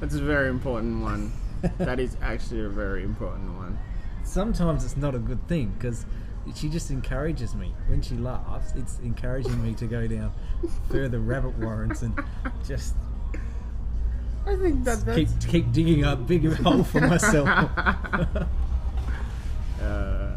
That's 0.00 0.14
a 0.14 0.22
very 0.22 0.48
important 0.48 1.02
one. 1.02 1.32
that 1.78 1.98
is 2.00 2.16
actually 2.22 2.64
a 2.64 2.68
very 2.68 3.04
important 3.04 3.54
one. 3.56 3.78
Sometimes 4.24 4.84
it's 4.84 4.96
not 4.96 5.14
a 5.14 5.18
good 5.18 5.46
thing 5.48 5.74
because 5.78 6.04
she 6.54 6.68
just 6.68 6.90
encourages 6.90 7.54
me. 7.54 7.74
When 7.86 8.02
she 8.02 8.16
laughs, 8.16 8.72
it's 8.74 8.98
encouraging 9.00 9.62
me 9.62 9.74
to 9.74 9.86
go 9.86 10.06
down 10.06 10.32
further 10.90 11.20
rabbit 11.20 11.56
warrens 11.58 12.02
and 12.02 12.18
just 12.66 12.94
I 14.46 14.56
think 14.56 14.84
that 14.84 15.04
keep 15.14 15.28
keep 15.48 15.72
digging 15.72 16.04
a 16.04 16.16
bigger 16.16 16.54
hole 16.54 16.84
for 16.84 17.00
myself. 17.00 17.48
uh, 19.82 20.30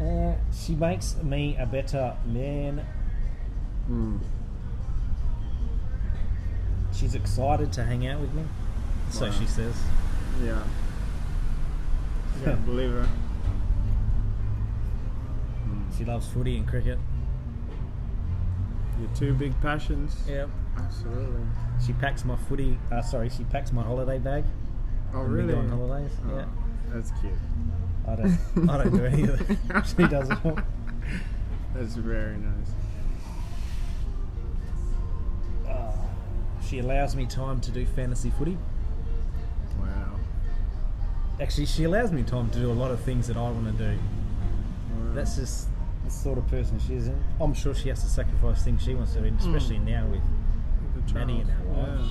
Uh, 0.00 0.34
she 0.52 0.74
makes 0.74 1.16
me 1.22 1.56
a 1.56 1.66
better 1.66 2.16
man. 2.26 2.84
mm, 3.88 4.18
She's 6.94 7.14
excited 7.14 7.72
to 7.74 7.84
hang 7.84 8.06
out 8.06 8.20
with 8.20 8.32
me. 8.34 8.44
So 9.10 9.26
Wow. 9.26 9.32
she 9.32 9.46
says. 9.46 9.74
yeah. 10.42 10.62
You 12.38 12.44
gotta 12.46 12.56
believe 12.66 12.90
her. 12.92 13.08
She 15.96 16.04
loves 16.04 16.26
footy 16.28 16.56
and 16.56 16.66
cricket. 16.66 16.98
Your 19.00 19.08
two 19.14 19.34
big 19.34 19.58
passions. 19.60 20.16
Yep. 20.28 20.48
Absolutely. 20.76 21.42
She 21.84 21.92
packs 21.94 22.24
my 22.24 22.36
footy. 22.36 22.78
Uh, 22.90 23.00
sorry, 23.02 23.28
she 23.28 23.44
packs 23.44 23.72
my 23.72 23.82
holiday 23.82 24.18
bag. 24.18 24.44
Oh, 25.14 25.20
really? 25.22 25.54
on 25.54 25.68
holidays. 25.68 26.12
Oh, 26.28 26.36
Yeah. 26.36 26.46
That's 26.88 27.10
cute. 27.20 27.32
I 28.06 28.14
don't. 28.16 28.70
I 28.70 28.76
don't 28.84 28.96
do 28.96 29.04
any 29.04 29.22
of 29.22 29.38
that. 29.68 29.86
She 29.96 30.06
does 30.08 30.28
it 30.30 30.38
all. 30.44 30.58
That's 31.74 31.94
very 31.94 32.36
nice. 32.36 32.70
She 36.68 36.78
allows 36.78 37.14
me 37.14 37.26
time 37.26 37.60
to 37.60 37.70
do 37.70 37.84
fantasy 37.86 38.30
footy. 38.30 38.56
Wow. 39.78 40.18
Actually, 41.40 41.66
she 41.66 41.84
allows 41.84 42.12
me 42.12 42.22
time 42.22 42.50
to 42.50 42.58
do 42.58 42.70
a 42.70 42.72
lot 42.72 42.90
of 42.90 43.00
things 43.00 43.26
that 43.26 43.36
I 43.36 43.42
want 43.42 43.76
to 43.76 43.84
do. 43.84 43.98
Wow. 43.98 45.14
That's 45.14 45.36
just 45.36 45.68
the 46.04 46.10
sort 46.10 46.38
of 46.38 46.46
person 46.48 46.78
she 46.86 46.94
is. 46.94 47.08
And 47.08 47.22
I'm 47.40 47.54
sure 47.54 47.74
she 47.74 47.88
has 47.88 48.02
to 48.02 48.08
sacrifice 48.08 48.62
things 48.62 48.82
she 48.82 48.94
wants 48.94 49.14
to 49.14 49.20
do, 49.20 49.34
especially 49.38 49.78
now 49.78 50.06
with 50.06 50.22
The 51.06 51.14
many 51.14 51.40
in 51.40 51.50
our 51.50 51.86
lives. 51.86 52.10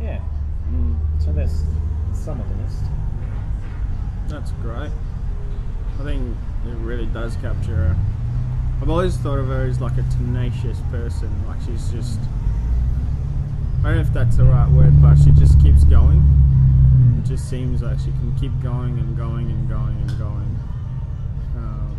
Yeah. 0.00 0.20
Mm. 0.70 0.96
So 1.18 1.32
that's 1.32 1.64
some 2.12 2.40
of 2.40 2.48
the 2.48 2.62
list. 2.62 2.82
That's 4.28 4.52
great. 4.62 4.90
I 5.98 6.02
think 6.02 6.36
it 6.66 6.76
really 6.78 7.06
does 7.06 7.36
capture 7.36 7.74
her. 7.74 7.96
I've 8.80 8.90
always 8.90 9.16
thought 9.16 9.38
of 9.38 9.46
her 9.48 9.64
as 9.64 9.80
like 9.80 9.96
a 9.98 10.02
tenacious 10.16 10.78
person. 10.90 11.30
Like 11.46 11.58
she's 11.66 11.88
just. 11.90 12.18
I 13.80 13.88
don't 13.90 13.94
know 13.96 14.00
if 14.02 14.12
that's 14.12 14.36
the 14.36 14.44
right 14.44 14.68
word, 14.70 15.00
but 15.00 15.16
she 15.16 15.30
just 15.32 15.60
keeps 15.60 15.84
going. 15.84 16.22
It 17.18 17.26
just 17.28 17.48
seems 17.48 17.82
like 17.82 17.98
she 17.98 18.06
can 18.12 18.34
keep 18.38 18.52
going 18.62 18.98
and 18.98 19.16
going 19.16 19.50
and 19.50 19.68
going 19.68 19.96
and 19.96 20.18
going. 20.18 20.58
Um, 21.56 21.96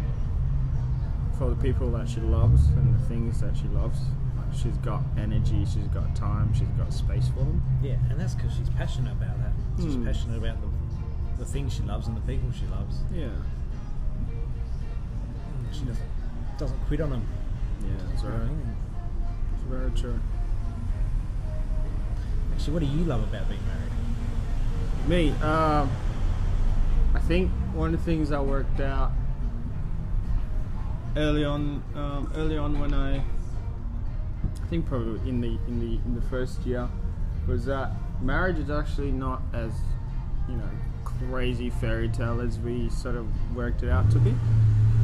for 1.37 1.49
the 1.49 1.55
people 1.55 1.89
that 1.91 2.07
she 2.09 2.19
loves 2.19 2.67
and 2.69 2.93
the 2.99 3.05
things 3.07 3.39
that 3.41 3.55
she 3.57 3.67
loves. 3.69 3.99
Like 4.37 4.53
she's 4.55 4.77
got 4.77 5.01
energy, 5.17 5.65
she's 5.65 5.87
got 5.93 6.15
time, 6.15 6.53
she's 6.53 6.67
got 6.77 6.91
space 6.93 7.27
for 7.29 7.39
them. 7.39 7.61
Yeah, 7.81 7.95
and 8.09 8.19
that's 8.19 8.33
because 8.35 8.53
she's 8.55 8.69
passionate 8.69 9.13
about 9.13 9.37
that. 9.39 9.53
She's 9.81 9.95
Hmm. 9.95 10.05
passionate 10.05 10.37
about 10.37 10.57
the 10.61 10.67
the 11.39 11.45
things 11.45 11.71
she 11.73 11.83
loves 11.83 12.07
and 12.07 12.17
the 12.17 12.21
people 12.21 12.51
she 12.51 12.65
loves. 12.67 12.97
Yeah. 13.13 13.27
She 15.71 15.85
doesn't 15.85 16.03
doesn't 16.57 16.79
quit 16.87 17.01
on 17.01 17.09
them. 17.11 17.27
Yeah, 17.81 17.91
that's 18.09 18.23
right. 18.23 18.49
very 19.69 19.91
true. 19.91 20.19
Actually, 22.53 22.73
what 22.73 22.79
do 22.79 22.85
you 22.87 23.03
love 23.05 23.23
about 23.23 23.47
being 23.47 23.61
married? 23.67 23.91
Me, 25.07 25.29
um, 25.43 25.89
I 27.13 27.19
think 27.19 27.51
one 27.73 27.93
of 27.93 27.99
the 27.99 28.05
things 28.05 28.31
I 28.31 28.39
worked 28.41 28.79
out 28.79 29.11
early 31.15 31.45
on, 31.45 31.83
um, 31.95 32.31
early 32.35 32.57
on 32.57 32.79
when 32.79 32.93
I, 32.93 33.17
I 33.17 34.67
think 34.69 34.85
probably 34.85 35.29
in 35.29 35.41
the 35.41 35.57
in 35.67 35.79
the 35.79 35.99
in 36.05 36.15
the 36.15 36.21
first 36.23 36.61
year, 36.65 36.89
was 37.47 37.65
that 37.65 37.91
marriage 38.21 38.57
is 38.57 38.69
actually 38.69 39.11
not 39.11 39.41
as, 39.53 39.71
you 40.49 40.55
know, 40.55 40.69
crazy 41.05 41.69
fairy 41.69 42.09
tale 42.09 42.41
as 42.41 42.59
we 42.59 42.89
sort 42.89 43.15
of 43.15 43.27
worked 43.55 43.83
it 43.83 43.89
out 43.89 44.09
to 44.11 44.19
be, 44.19 44.31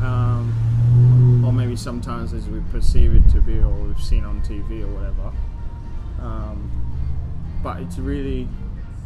um, 0.02 0.54
or 1.44 1.52
maybe 1.52 1.76
sometimes 1.76 2.34
as 2.34 2.48
we 2.48 2.62
perceive 2.72 3.14
it 3.16 3.30
to 3.32 3.42
be, 3.42 3.58
or 3.60 3.70
we've 3.70 4.00
seen 4.00 4.24
on 4.24 4.42
TV 4.42 4.84
or 4.84 4.88
whatever. 4.88 5.32
Um, 6.22 6.72
but 7.62 7.82
it's 7.82 7.98
really 7.98 8.48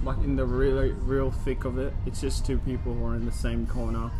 like 0.03 0.17
in 0.19 0.35
the 0.35 0.45
really 0.45 0.91
real 0.91 1.31
thick 1.31 1.65
of 1.65 1.79
it 1.79 1.91
it's 2.05 2.21
just 2.21 2.45
two 2.45 2.59
people 2.59 2.93
who 2.93 3.03
are 3.03 3.15
in 3.15 3.25
the 3.25 3.31
same 3.31 3.65
corner 3.65 4.11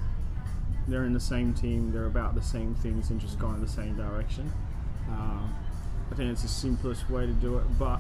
they're 0.88 1.04
in 1.04 1.14
the 1.14 1.20
same 1.20 1.54
team, 1.54 1.92
they're 1.92 2.06
about 2.06 2.34
the 2.34 2.42
same 2.42 2.74
things, 2.76 3.10
and 3.10 3.20
just 3.20 3.38
going 3.38 3.56
in 3.56 3.62
the 3.62 3.68
same 3.68 3.96
direction. 3.96 4.52
Uh, 5.10 5.48
I 6.12 6.16
think 6.16 6.32
it's 6.32 6.44
the 6.44 6.48
simplest 6.48 7.10
way 7.10 7.26
to 7.26 7.34
do 7.34 7.58
it. 7.58 7.66
But 7.78 8.00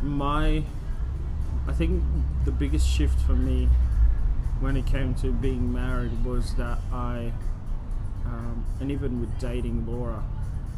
my, 0.00 0.62
I 1.66 1.72
think 1.72 2.02
the 2.44 2.52
biggest 2.52 2.88
shift 2.88 3.20
for 3.20 3.34
me 3.34 3.68
when 4.60 4.76
it 4.76 4.86
came 4.86 5.14
to 5.16 5.32
being 5.32 5.72
married 5.72 6.24
was 6.24 6.54
that 6.54 6.78
I, 6.92 7.32
um, 8.26 8.64
and 8.80 8.90
even 8.90 9.20
with 9.20 9.38
dating 9.38 9.86
Laura, 9.86 10.22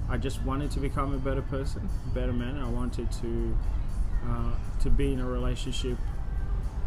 I 0.08 0.16
just 0.16 0.42
wanted 0.42 0.70
to 0.72 0.80
become 0.80 1.14
a 1.14 1.18
better 1.18 1.42
person, 1.42 1.88
a 2.06 2.14
better 2.14 2.32
man. 2.32 2.58
I 2.58 2.68
wanted 2.68 3.10
to 3.12 3.56
uh, 4.26 4.52
to 4.82 4.90
be 4.90 5.12
in 5.12 5.20
a 5.20 5.26
relationship 5.26 5.98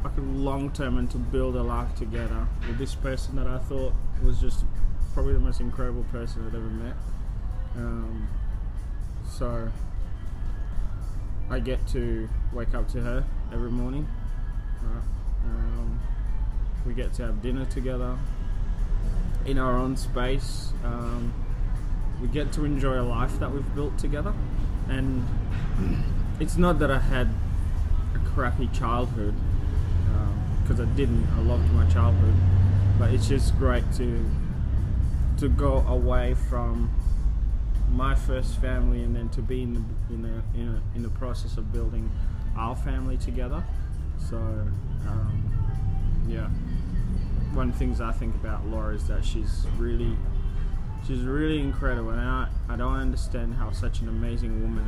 like 0.03 0.17
a 0.17 0.21
long 0.21 0.71
term 0.71 0.97
and 0.97 1.09
to 1.11 1.17
build 1.17 1.55
a 1.55 1.63
life 1.63 1.93
together 1.95 2.47
with 2.67 2.77
this 2.77 2.95
person 2.95 3.35
that 3.35 3.47
I 3.47 3.57
thought 3.57 3.93
was 4.23 4.39
just 4.39 4.65
probably 5.13 5.33
the 5.33 5.39
most 5.39 5.59
incredible 5.59 6.03
person 6.11 6.47
I'd 6.47 6.55
ever 6.55 6.69
met. 6.69 6.95
Um, 7.75 8.27
so 9.27 9.71
I 11.49 11.59
get 11.59 11.85
to 11.89 12.29
wake 12.53 12.73
up 12.73 12.87
to 12.89 13.01
her 13.01 13.25
every 13.51 13.71
morning. 13.71 14.07
Um, 14.83 15.99
we 16.85 16.93
get 16.93 17.13
to 17.15 17.25
have 17.25 17.41
dinner 17.41 17.65
together 17.65 18.17
in 19.47 19.57
our 19.57 19.75
own 19.75 19.97
space. 19.97 20.73
Um, 20.83 21.33
we 22.21 22.27
get 22.27 22.51
to 22.53 22.65
enjoy 22.65 22.99
a 22.99 23.03
life 23.03 23.39
that 23.39 23.51
we've 23.51 23.75
built 23.75 23.97
together, 23.97 24.33
and 24.89 25.25
it's 26.39 26.57
not 26.57 26.79
that 26.79 26.91
I 26.91 26.99
had 26.99 27.29
a 28.13 28.19
crappy 28.33 28.67
childhood 28.67 29.33
because 30.67 30.81
I 30.81 30.85
didn't. 30.95 31.25
I 31.37 31.41
loved 31.41 31.71
my 31.71 31.85
childhood, 31.89 32.33
but 32.99 33.13
it's 33.13 33.27
just 33.27 33.57
great 33.57 33.85
to 33.93 34.29
to 35.37 35.47
go 35.47 35.79
away 35.87 36.33
from 36.33 36.91
my 37.91 38.15
first 38.15 38.59
family 38.59 39.01
and 39.03 39.15
then 39.15 39.29
to 39.29 39.41
be 39.41 39.63
in 39.63 39.73
the 39.73 40.13
in 40.13 40.21
the 40.23 40.59
in, 40.59 40.67
a, 40.67 40.95
in 40.97 41.03
the 41.03 41.09
process 41.09 41.57
of 41.57 41.71
building 41.71 42.11
our 42.57 42.75
family 42.75 43.17
together. 43.17 43.63
So 44.29 44.37
um, 44.37 45.43
yeah, 46.27 46.49
one 47.57 47.69
of 47.69 47.73
the 47.73 47.79
things 47.79 47.99
I 47.99 48.11
think 48.11 48.35
about 48.35 48.67
Laura 48.67 48.93
is 48.93 49.07
that 49.07 49.25
she's 49.25 49.65
really 49.77 50.15
she's 51.07 51.21
really 51.21 51.59
incredible, 51.59 52.11
and 52.11 52.21
I 52.21 52.49
I 52.69 52.75
don't 52.75 52.95
understand 52.95 53.55
how 53.55 53.71
such 53.71 53.99
an 54.01 54.09
amazing 54.09 54.61
woman 54.61 54.87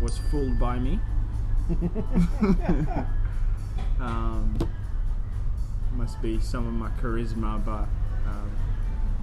was 0.00 0.16
fooled 0.30 0.56
by 0.60 0.78
me. 0.78 1.00
um, 4.00 4.56
must 5.94 6.22
be 6.22 6.38
some 6.38 6.68
of 6.68 6.74
my 6.74 6.88
charisma, 7.02 7.64
but 7.64 7.88
um, 8.28 8.52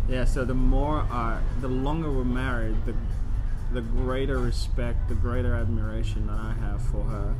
yeah. 0.09 0.25
So 0.25 0.43
the 0.43 0.53
more 0.53 0.97
I, 1.09 1.39
the 1.61 1.69
longer 1.69 2.11
we're 2.11 2.25
married, 2.25 2.75
the 2.85 2.93
the 3.71 3.81
greater 3.81 4.37
respect, 4.37 5.07
the 5.07 5.15
greater 5.15 5.55
admiration 5.55 6.27
that 6.27 6.39
I 6.39 6.53
have 6.59 6.81
for 6.81 7.03
her, 7.03 7.35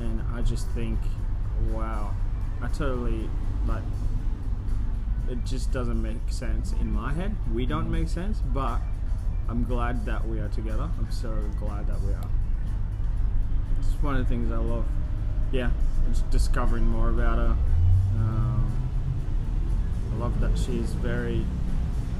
and 0.00 0.20
I 0.34 0.42
just 0.42 0.66
think, 0.70 0.98
wow, 1.70 2.16
I 2.60 2.66
totally 2.66 3.30
like. 3.68 3.84
It 5.30 5.44
just 5.44 5.70
doesn't 5.70 6.02
make 6.02 6.16
sense 6.28 6.72
in 6.80 6.92
my 6.92 7.12
head. 7.12 7.36
We 7.54 7.64
don't 7.64 7.88
make 7.88 8.08
sense, 8.08 8.42
but 8.52 8.80
I'm 9.48 9.62
glad 9.62 10.04
that 10.06 10.26
we 10.26 10.40
are 10.40 10.48
together. 10.48 10.90
I'm 10.98 11.12
so 11.12 11.32
glad 11.60 11.86
that 11.86 12.00
we 12.00 12.12
are. 12.12 12.28
It's 13.78 14.02
one 14.02 14.16
of 14.16 14.24
the 14.24 14.28
things 14.28 14.50
I 14.50 14.56
love. 14.56 14.84
Yeah, 15.52 15.70
just 16.08 16.28
discovering 16.30 16.84
more 16.84 17.10
about 17.10 17.38
her. 17.38 17.56
Um, 18.16 18.88
I 20.12 20.16
love 20.16 20.40
that 20.40 20.58
she's 20.58 20.94
very, 20.94 21.46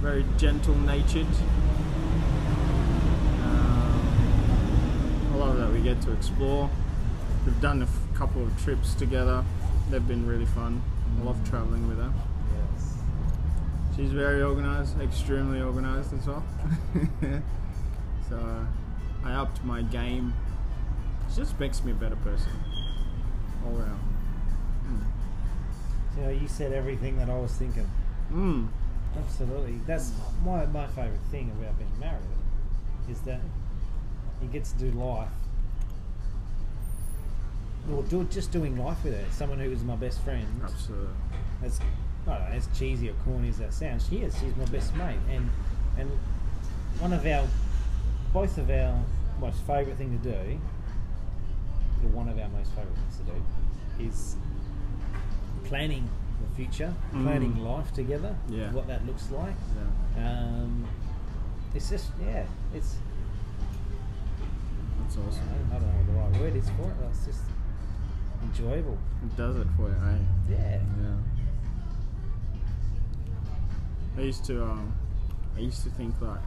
very 0.00 0.24
gentle 0.38 0.76
natured. 0.76 1.26
Um, 3.42 4.00
I 5.32 5.36
love 5.36 5.58
that 5.58 5.72
we 5.72 5.80
get 5.80 6.00
to 6.02 6.12
explore. 6.12 6.70
We've 7.44 7.60
done 7.60 7.82
a 7.82 7.88
couple 8.16 8.42
of 8.42 8.62
trips 8.62 8.94
together. 8.94 9.44
They've 9.90 10.06
been 10.06 10.28
really 10.28 10.46
fun. 10.46 10.80
I 11.20 11.24
love 11.24 11.48
traveling 11.50 11.88
with 11.88 11.98
her. 11.98 12.12
She's 14.00 14.12
very 14.12 14.40
organized, 14.42 14.98
extremely 14.98 15.60
organized 15.60 16.14
as 16.14 16.26
well. 16.26 16.42
so 18.30 18.36
uh, 18.36 19.28
I 19.28 19.32
upped 19.34 19.62
my 19.62 19.82
game. 19.82 20.32
It 21.28 21.36
just 21.36 21.60
makes 21.60 21.84
me 21.84 21.92
a 21.92 21.94
better 21.94 22.16
person 22.16 22.50
all 23.62 23.76
around. 23.78 24.00
So 26.16 26.30
you 26.30 26.48
said 26.48 26.72
everything 26.72 27.18
that 27.18 27.28
I 27.28 27.38
was 27.38 27.52
thinking. 27.52 27.90
Mm. 28.32 28.68
Absolutely. 29.18 29.78
That's 29.86 30.12
my 30.46 30.64
my 30.64 30.86
favourite 30.86 31.20
thing 31.30 31.50
about 31.50 31.76
being 31.76 32.00
married 32.00 32.22
is 33.10 33.20
that 33.22 33.40
you 34.40 34.48
get 34.48 34.64
to 34.64 34.78
do 34.78 34.90
life. 34.92 35.28
Or 37.92 38.02
do, 38.04 38.24
just 38.24 38.50
doing 38.50 38.78
life 38.78 39.04
with 39.04 39.12
her. 39.12 39.30
Someone 39.30 39.58
who 39.58 39.70
is 39.70 39.82
my 39.82 39.96
best 39.96 40.22
friend. 40.22 40.46
Absolutely. 40.64 41.08
As 41.62 41.80
I 42.26 42.30
don't 42.38 42.50
know, 42.50 42.56
as 42.56 42.68
cheesy 42.78 43.08
or 43.10 43.14
corny 43.24 43.48
as 43.48 43.58
that 43.58 43.72
sounds, 43.72 44.06
she 44.08 44.18
is. 44.18 44.34
She's 44.38 44.54
my 44.56 44.64
best 44.66 44.94
mate, 44.96 45.18
and 45.30 45.48
and 45.98 46.10
one 46.98 47.12
of 47.12 47.24
our, 47.26 47.46
both 48.32 48.56
of 48.58 48.70
our 48.70 49.02
most 49.40 49.58
favourite 49.66 49.96
thing 49.96 50.18
to 50.22 50.30
do, 50.30 50.60
or 52.04 52.08
one 52.10 52.28
of 52.28 52.38
our 52.38 52.48
most 52.48 52.70
favourite 52.70 52.94
things 52.96 53.16
to 53.18 53.22
do, 53.24 54.04
is 54.08 54.36
planning 55.64 56.08
the 56.42 56.56
future, 56.56 56.94
Mm. 57.12 57.22
planning 57.24 57.56
life 57.64 57.92
together. 57.92 58.34
Yeah. 58.48 58.70
What 58.72 58.86
that 58.86 59.06
looks 59.06 59.30
like. 59.30 59.54
Yeah. 60.16 60.30
Um, 60.30 60.84
it's 61.74 61.88
just 61.90 62.10
yeah, 62.24 62.44
it's 62.74 62.96
That's 65.02 65.16
awesome. 65.16 65.42
I 65.70 65.74
don't 65.78 65.82
know 65.82 65.88
what 65.96 66.06
the 66.06 66.12
right 66.12 66.40
word 66.40 66.56
is 66.56 66.68
for 66.70 66.82
it. 66.82 66.94
But 67.00 67.08
it's 67.10 67.26
just 67.26 67.42
enjoyable. 68.42 68.98
It 69.24 69.36
does 69.36 69.56
it 69.56 69.66
for 69.76 69.88
you, 69.88 69.94
eh? 69.94 70.18
Yeah. 70.50 70.78
Yeah. 71.02 71.16
I 74.20 74.24
used 74.24 74.44
to, 74.44 74.62
um, 74.62 74.92
I 75.56 75.60
used 75.60 75.82
to 75.84 75.88
think 75.90 76.14
like, 76.20 76.40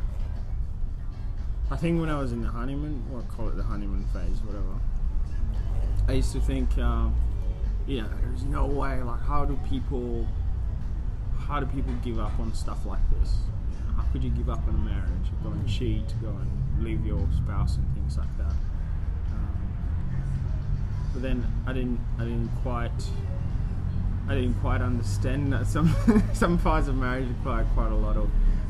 I 1.72 1.76
think 1.76 2.00
when 2.00 2.08
I 2.08 2.20
was 2.20 2.32
in 2.32 2.44
the 2.44 2.48
honeymoon, 2.48 3.04
or 3.12 3.24
call 3.24 3.50
it 3.50 3.58
the 3.58 3.64
honeymoon 3.64 4.06
phase, 4.14 4.44
whatever. 4.44 4.80
I 6.08 6.12
used 6.12 6.34
to 6.34 6.40
think, 6.40 6.78
um, 6.78 7.16
there's 7.88 8.44
no 8.44 8.68
way. 8.68 9.02
Like, 9.02 9.22
how 9.22 9.44
do 9.44 9.58
people, 9.68 10.28
how 11.48 11.60
do 11.60 11.66
people 11.66 11.92
give 12.04 12.20
up 12.20 12.40
on 12.40 12.54
stuff 12.54 12.86
like 12.86 13.02
this? 13.20 13.38
How 13.98 14.04
could 14.12 14.24
you 14.24 14.30
give 14.30 14.50
up 14.52 14.68
on 14.68 14.76
a 14.76 14.78
marriage? 14.78 15.32
Go 15.44 15.50
and 15.50 15.68
cheat, 15.68 16.14
go 16.22 16.30
and 16.30 16.84
leave 16.84 17.04
your 17.04 17.28
spouse 17.36 17.78
and 17.78 17.94
things 17.96 18.20
like 18.20 18.38
that. 18.38 18.54
Um, 19.32 19.58
but 21.12 21.24
then 21.24 21.52
I 21.66 21.74
didn't, 21.74 22.00
I 22.20 22.26
didn't 22.26 22.52
quite. 22.62 22.92
I 24.28 24.36
didn't 24.36 24.56
quite 24.56 24.82
understand 24.82 25.54
that 25.54 25.68
some 25.76 25.96
some 26.34 26.58
parts 26.58 26.88
of 26.88 26.96
marriage 26.96 27.28
require 27.28 27.66
quite 27.74 27.92
a 27.92 27.96
lot 27.96 28.18
of 28.18 28.30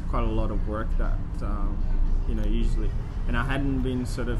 quite 0.10 0.24
a 0.24 0.32
lot 0.32 0.52
of 0.52 0.68
work 0.68 0.88
that 0.98 1.18
um, 1.42 1.78
you 2.28 2.36
know 2.36 2.46
usually, 2.46 2.90
and 3.28 3.38
I 3.38 3.44
hadn't 3.46 3.82
been 3.82 4.06
sort 4.06 4.30
of 4.30 4.40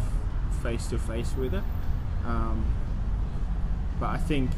face 0.62 0.88
to 0.88 1.00
face 1.00 1.34
with 1.38 1.54
it. 1.54 1.64
Um, 2.26 2.66
but 4.00 4.10
I 4.10 4.18
think 4.18 4.52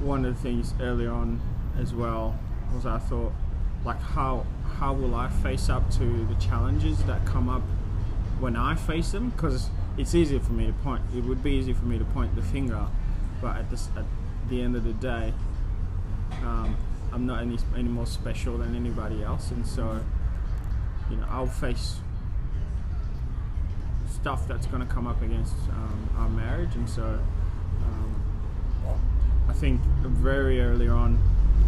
one 0.00 0.24
of 0.24 0.36
the 0.36 0.42
things 0.42 0.74
early 0.80 1.06
on 1.06 1.40
as 1.78 1.92
well 1.92 2.38
was 2.74 2.86
I 2.86 2.98
thought 2.98 3.32
like 3.84 4.00
how 4.00 4.46
how 4.78 4.92
will 4.92 5.14
I 5.14 5.28
face 5.28 5.68
up 5.68 5.90
to 5.92 6.26
the 6.26 6.34
challenges 6.34 7.02
that 7.04 7.24
come 7.24 7.48
up 7.48 7.62
when 8.38 8.56
I 8.56 8.74
face 8.74 9.10
them 9.10 9.30
because 9.30 9.70
it's 9.96 10.14
easier 10.14 10.40
for 10.40 10.52
me 10.52 10.66
to 10.66 10.72
point 10.72 11.02
it 11.14 11.24
would 11.24 11.42
be 11.42 11.52
easy 11.52 11.72
for 11.72 11.84
me 11.84 11.98
to 11.98 12.04
point 12.04 12.34
the 12.36 12.42
finger 12.42 12.86
but 13.40 13.56
at 13.56 13.70
this 13.70 13.88
at 13.96 14.04
the 14.48 14.62
end 14.62 14.76
of 14.76 14.84
the 14.84 14.92
day 14.94 15.32
um, 16.42 16.76
I'm 17.12 17.26
not 17.26 17.42
any 17.42 17.58
any 17.74 17.88
more 17.88 18.06
special 18.06 18.58
than 18.58 18.74
anybody 18.74 19.22
else 19.22 19.50
and 19.50 19.66
so 19.66 20.00
you 21.10 21.16
know 21.16 21.26
I'll 21.30 21.46
face 21.46 21.96
stuff 24.10 24.48
that's 24.48 24.66
going 24.66 24.86
to 24.86 24.92
come 24.92 25.06
up 25.06 25.22
against 25.22 25.54
um, 25.70 26.10
our 26.16 26.28
marriage 26.28 26.74
and 26.74 26.88
so 26.88 27.04
um, 27.04 28.22
I 29.48 29.52
think 29.52 29.80
very 29.80 30.60
early 30.60 30.88
on 30.88 31.18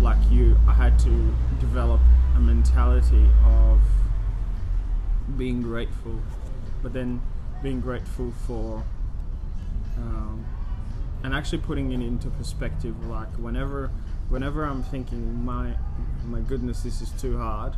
like 0.00 0.18
you 0.30 0.56
I 0.66 0.72
had 0.72 0.98
to 1.00 1.35
develop 1.61 2.00
a 2.37 2.40
mentality 2.40 3.28
of 3.44 3.80
being 5.37 5.62
grateful 5.62 6.18
but 6.83 6.92
then 6.92 7.20
being 7.62 7.80
grateful 7.80 8.33
for 8.46 8.83
um, 9.98 10.44
and 11.22 11.35
actually 11.35 11.59
putting 11.59 11.92
it 11.92 12.00
into 12.00 12.28
perspective 12.30 13.06
like 13.06 13.28
whenever 13.37 13.90
whenever 14.28 14.64
i'm 14.64 14.83
thinking 14.83 15.44
my 15.44 15.74
my 16.26 16.40
goodness 16.40 16.83
this 16.83 17.00
is 17.00 17.11
too 17.20 17.38
hard 17.38 17.74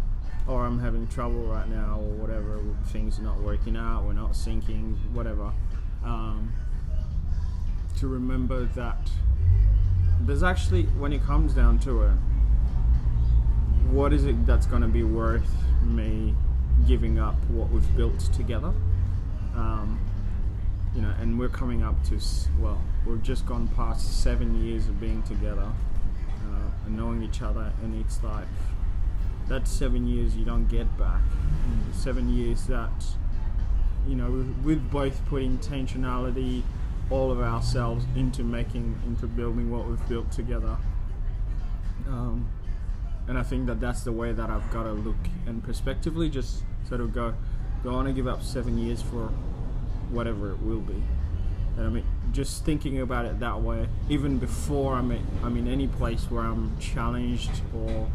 or 0.46 0.64
i'm 0.64 0.78
having 0.78 1.06
trouble 1.08 1.44
right 1.44 1.68
now 1.68 1.98
or 2.00 2.10
whatever 2.14 2.60
things 2.86 3.18
are 3.18 3.22
not 3.22 3.40
working 3.40 3.76
out 3.76 4.04
we're 4.04 4.12
not 4.12 4.32
syncing 4.32 4.96
whatever 5.12 5.52
um, 6.04 6.52
to 7.96 8.08
remember 8.08 8.64
that 8.74 9.10
there's 10.20 10.42
actually 10.42 10.84
when 10.98 11.12
it 11.12 11.22
comes 11.22 11.54
down 11.54 11.78
to 11.78 12.02
it 12.02 12.12
what 13.90 14.12
is 14.12 14.24
it 14.24 14.46
that's 14.46 14.66
going 14.66 14.82
to 14.82 14.88
be 14.88 15.02
worth 15.02 15.48
me 15.84 16.34
giving 16.86 17.18
up 17.18 17.34
what 17.50 17.70
we've 17.70 17.96
built 17.96 18.18
together? 18.32 18.72
Um, 19.54 20.00
you 20.94 21.02
know, 21.02 21.12
and 21.20 21.38
we're 21.38 21.48
coming 21.48 21.82
up 21.82 22.02
to 22.04 22.20
well, 22.60 22.80
we've 23.06 23.22
just 23.22 23.46
gone 23.46 23.68
past 23.68 24.22
seven 24.22 24.64
years 24.64 24.88
of 24.88 25.00
being 25.00 25.22
together 25.22 25.62
uh, 25.62 26.86
and 26.86 26.96
knowing 26.96 27.22
each 27.22 27.42
other, 27.42 27.72
and 27.82 27.98
it's 28.00 28.22
like 28.22 28.46
that 29.48 29.66
seven 29.66 30.06
years 30.06 30.36
you 30.36 30.44
don't 30.44 30.66
get 30.68 30.96
back. 30.98 31.22
Seven 31.92 32.34
years 32.34 32.66
that 32.66 32.90
you 34.06 34.16
know, 34.16 34.30
with, 34.30 34.56
with 34.64 34.90
both 34.90 35.24
putting 35.26 35.58
intentionality, 35.58 36.62
all 37.10 37.30
of 37.30 37.40
ourselves 37.40 38.04
into 38.16 38.42
making, 38.42 39.00
into 39.06 39.26
building 39.26 39.70
what 39.70 39.86
we've 39.86 40.08
built 40.08 40.30
together. 40.32 40.76
Um, 42.08 42.48
and 43.28 43.38
I 43.38 43.42
think 43.42 43.66
that 43.66 43.80
that's 43.80 44.02
the 44.02 44.12
way 44.12 44.32
that 44.32 44.50
I've 44.50 44.68
got 44.72 44.84
to 44.84 44.92
look 44.92 45.16
and 45.46 45.62
prospectively 45.62 46.28
just 46.28 46.64
sort 46.88 47.00
of 47.00 47.12
go, 47.12 47.34
go 47.84 47.94
on 47.94 48.06
and 48.06 48.16
give 48.16 48.26
up 48.26 48.42
seven 48.42 48.76
years 48.76 49.02
for 49.02 49.32
whatever 50.12 50.52
it 50.52 50.60
will 50.60 50.80
be. 50.80 51.02
And 51.76 51.86
I 51.86 51.88
mean, 51.88 52.04
just 52.32 52.64
thinking 52.64 53.00
about 53.00 53.24
it 53.24 53.40
that 53.40 53.60
way, 53.60 53.88
even 54.08 54.38
before 54.38 54.94
I'm 54.94 55.10
in, 55.10 55.26
I'm 55.42 55.56
in 55.56 55.66
any 55.68 55.88
place 55.88 56.30
where 56.30 56.44
I'm 56.44 56.78
challenged 56.78 57.50
or, 57.74 58.08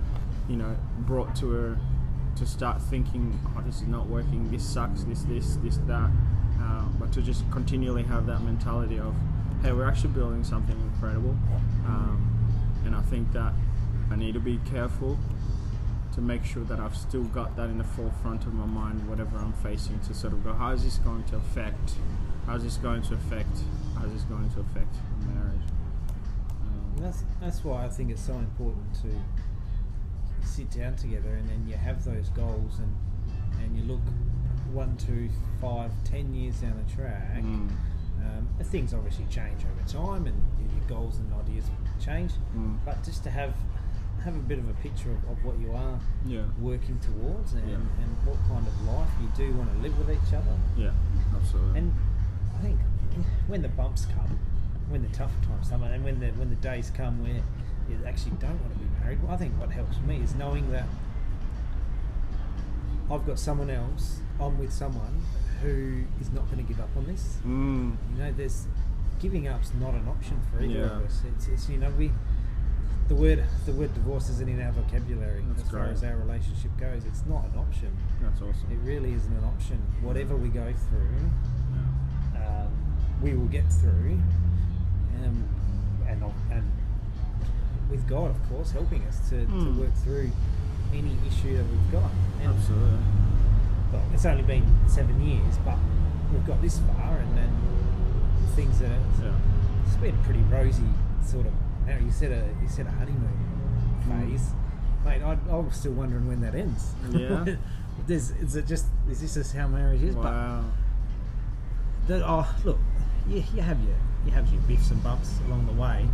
you 0.47 0.55
know, 0.55 0.75
brought 0.99 1.35
to 1.37 1.65
a, 1.65 1.77
to 2.37 2.45
start 2.45 2.81
thinking, 2.81 3.39
oh, 3.55 3.61
this 3.61 3.81
is 3.81 3.87
not 3.87 4.07
working, 4.07 4.49
this 4.51 4.63
sucks, 4.63 5.03
this, 5.03 5.23
this, 5.23 5.55
this, 5.57 5.77
that. 5.87 6.09
Uh, 6.61 6.83
but 6.99 7.11
to 7.13 7.21
just 7.21 7.49
continually 7.51 8.03
have 8.03 8.27
that 8.27 8.41
mentality 8.43 8.99
of, 8.99 9.13
hey, 9.63 9.71
we're 9.71 9.87
actually 9.87 10.09
building 10.09 10.43
something 10.43 10.79
incredible. 10.93 11.35
Um, 11.85 12.23
and 12.85 12.95
I 12.95 13.01
think 13.01 13.31
that 13.33 13.53
I 14.11 14.15
need 14.15 14.33
to 14.35 14.39
be 14.39 14.59
careful 14.69 15.17
to 16.17 16.21
make 16.23 16.43
sure 16.43 16.63
that 16.63 16.79
I've 16.79 16.97
still 16.97 17.25
got 17.25 17.55
that 17.57 17.69
in 17.69 17.77
the 17.77 17.83
forefront 17.83 18.47
of 18.47 18.53
my 18.55 18.65
mind, 18.65 19.07
whatever 19.07 19.37
I'm 19.37 19.53
facing, 19.53 19.99
to 19.99 20.15
sort 20.15 20.33
of 20.33 20.43
go, 20.43 20.51
how 20.51 20.71
is 20.71 20.83
this 20.83 20.97
going 20.97 21.23
to 21.25 21.35
affect? 21.35 21.93
How 22.47 22.55
is 22.55 22.63
this 22.63 22.77
going 22.77 23.03
to 23.03 23.13
affect? 23.13 23.55
How 23.95 24.05
is 24.05 24.13
this 24.13 24.23
going 24.23 24.49
to 24.49 24.61
affect 24.61 24.95
marriage? 25.27 25.61
Um, 26.61 26.95
that's 26.97 27.23
that's 27.39 27.63
why 27.63 27.85
I 27.85 27.89
think 27.89 28.09
it's 28.09 28.25
so 28.25 28.33
important 28.33 28.95
to 29.03 30.47
sit 30.47 30.71
down 30.71 30.95
together 30.95 31.29
and 31.29 31.47
then 31.47 31.67
you 31.67 31.75
have 31.75 32.03
those 32.03 32.29
goals 32.29 32.79
and 32.79 32.95
and 33.61 33.77
you 33.77 33.83
look 33.83 34.01
one, 34.73 34.97
two, 34.97 35.29
five, 35.61 35.91
ten 36.03 36.33
years 36.33 36.55
down 36.61 36.83
the 36.83 36.95
track. 36.95 37.43
Mm. 37.43 37.69
Um, 38.25 38.49
things 38.63 38.91
obviously 38.91 39.25
change 39.25 39.61
over 39.71 39.87
time, 39.87 40.25
and 40.25 40.41
your 40.75 40.97
goals 40.97 41.19
and 41.19 41.31
ideas 41.35 41.65
change. 42.03 42.31
Mm. 42.57 42.79
But 42.83 43.03
just 43.03 43.23
to 43.25 43.29
have 43.29 43.53
have 44.27 44.35
a 44.35 44.39
bit 44.47 44.59
of 44.59 44.67
a 44.69 44.73
picture 44.83 45.09
of, 45.11 45.23
of 45.31 45.45
what 45.45 45.57
you 45.57 45.71
are 45.71 45.99
Yeah. 46.25 46.43
working 46.59 46.99
towards 46.99 47.53
and, 47.53 47.67
Yeah. 47.69 47.75
and 47.75 48.11
what 48.27 48.37
kind 48.49 48.65
of 48.67 48.75
life 48.93 49.09
you 49.21 49.29
do 49.37 49.53
want 49.57 49.71
to 49.71 49.77
live 49.79 49.97
with 49.97 50.09
each 50.11 50.33
other. 50.33 50.55
Yeah. 50.75 50.91
Absolutely. 51.33 51.79
And 51.79 51.93
I 52.57 52.61
think 52.61 52.79
when 53.47 53.61
the 53.61 53.69
bumps 53.69 54.05
come, 54.05 54.37
when 54.89 55.01
the 55.01 55.09
tough 55.09 55.31
times 55.47 55.69
come, 55.69 55.83
and 55.83 56.03
when 56.03 56.19
the 56.19 56.27
when 56.39 56.49
the 56.49 56.55
days 56.57 56.91
come 56.95 57.23
where 57.23 57.41
you 57.89 57.97
actually 58.05 58.35
don't 58.39 58.59
want 58.61 58.73
to 58.73 58.79
be 58.79 58.89
married, 58.99 59.23
well, 59.23 59.31
I 59.33 59.37
think 59.37 59.53
what 59.59 59.71
helps 59.71 59.97
me 60.01 60.17
is 60.21 60.35
knowing 60.35 60.69
that 60.71 60.85
I've 63.09 63.25
got 63.25 63.39
someone 63.39 63.69
else. 63.69 64.19
I'm 64.39 64.57
with 64.59 64.71
someone 64.73 65.21
who 65.61 66.03
is 66.21 66.31
not 66.31 66.45
going 66.51 66.57
to 66.63 66.67
give 66.71 66.79
up 66.79 66.89
on 66.97 67.05
this. 67.07 67.37
mm. 67.45 67.95
You 68.11 68.17
know, 68.23 68.31
there's 68.33 68.67
giving 69.19 69.47
up's 69.47 69.73
not 69.75 69.93
an 69.95 70.07
option 70.07 70.39
for 70.51 70.61
either 70.61 70.83
of 70.83 71.03
us. 71.05 71.23
It's, 71.35 71.47
it's 71.47 71.69
you 71.69 71.77
know 71.77 71.89
we 71.91 72.11
the 73.07 73.15
word 73.15 73.43
the 73.65 73.71
word 73.71 73.93
divorce 73.93 74.29
isn't 74.29 74.49
in 74.49 74.61
our 74.61 74.71
vocabulary 74.73 75.41
That's 75.49 75.63
as 75.63 75.69
far 75.71 75.85
as 75.85 76.03
our 76.03 76.15
relationship 76.17 76.71
goes. 76.79 77.05
It's 77.05 77.23
not 77.25 77.45
an 77.45 77.57
option. 77.59 77.95
That's 78.21 78.41
awesome. 78.41 78.69
It 78.71 78.79
really 78.83 79.13
isn't 79.13 79.31
an 79.33 79.43
option. 79.45 79.77
Whatever 80.01 80.35
we 80.35 80.49
go 80.49 80.73
through, 80.89 81.29
Yeah. 82.35 82.63
um, 82.63 82.67
we 83.21 83.33
will 83.33 83.47
get 83.47 83.65
through, 83.71 84.19
um, 85.23 85.43
and 86.07 86.23
and 86.51 86.71
with 87.89 88.05
God, 88.07 88.31
of 88.31 88.49
course, 88.49 88.71
helping 88.71 89.03
us 89.05 89.29
to, 89.29 89.45
to 89.45 89.51
Mm. 89.51 89.77
work 89.77 89.93
through 90.03 90.29
any 90.93 91.15
issue 91.25 91.55
that 91.55 91.65
we've 91.71 91.91
got. 91.91 92.11
And, 92.41 92.49
Absolutely. 92.53 92.99
Well, 93.93 94.03
it's 94.13 94.25
only 94.25 94.43
been 94.43 94.65
seven 94.89 95.21
years, 95.21 95.55
but 95.63 95.77
we've 96.33 96.45
got 96.45 96.61
this 96.61 96.79
far, 96.79 97.17
and 97.17 97.37
then 97.37 97.49
things 98.55 98.79
that 98.79 98.91
are, 98.91 99.23
Yeah. 99.23 99.31
it's 99.85 99.95
been 99.95 100.17
pretty 100.23 100.41
rosy 100.51 100.83
sort 101.23 101.45
of. 101.45 101.53
You 101.87 102.11
said 102.11 102.31
a 102.31 102.61
you 102.61 102.67
said 102.67 102.85
a 102.87 102.91
honeymoon 102.91 103.29
phase, 104.07 104.49
mate. 105.05 105.21
I, 105.23 105.37
I'm 105.49 105.71
still 105.71 105.93
wondering 105.93 106.27
when 106.27 106.41
that 106.41 106.55
ends. 106.55 106.93
Yeah. 107.11 107.55
There's, 108.07 108.29
is 108.31 108.55
it 108.55 108.67
just 108.67 108.85
is 109.09 109.21
this 109.21 109.33
just 109.33 109.53
how 109.55 109.67
marriage 109.67 110.03
is? 110.03 110.15
But 110.15 110.25
Wow. 110.25 110.63
the, 112.07 112.23
oh, 112.25 112.55
look, 112.63 112.77
you, 113.27 113.43
you 113.55 113.61
have 113.61 113.81
your 113.83 113.95
you 114.25 114.31
have 114.31 114.47
your 114.51 114.61
biffs 114.63 114.91
and 114.91 115.01
bumps 115.03 115.39
along 115.47 115.65
the 115.65 115.73
way. 115.73 116.07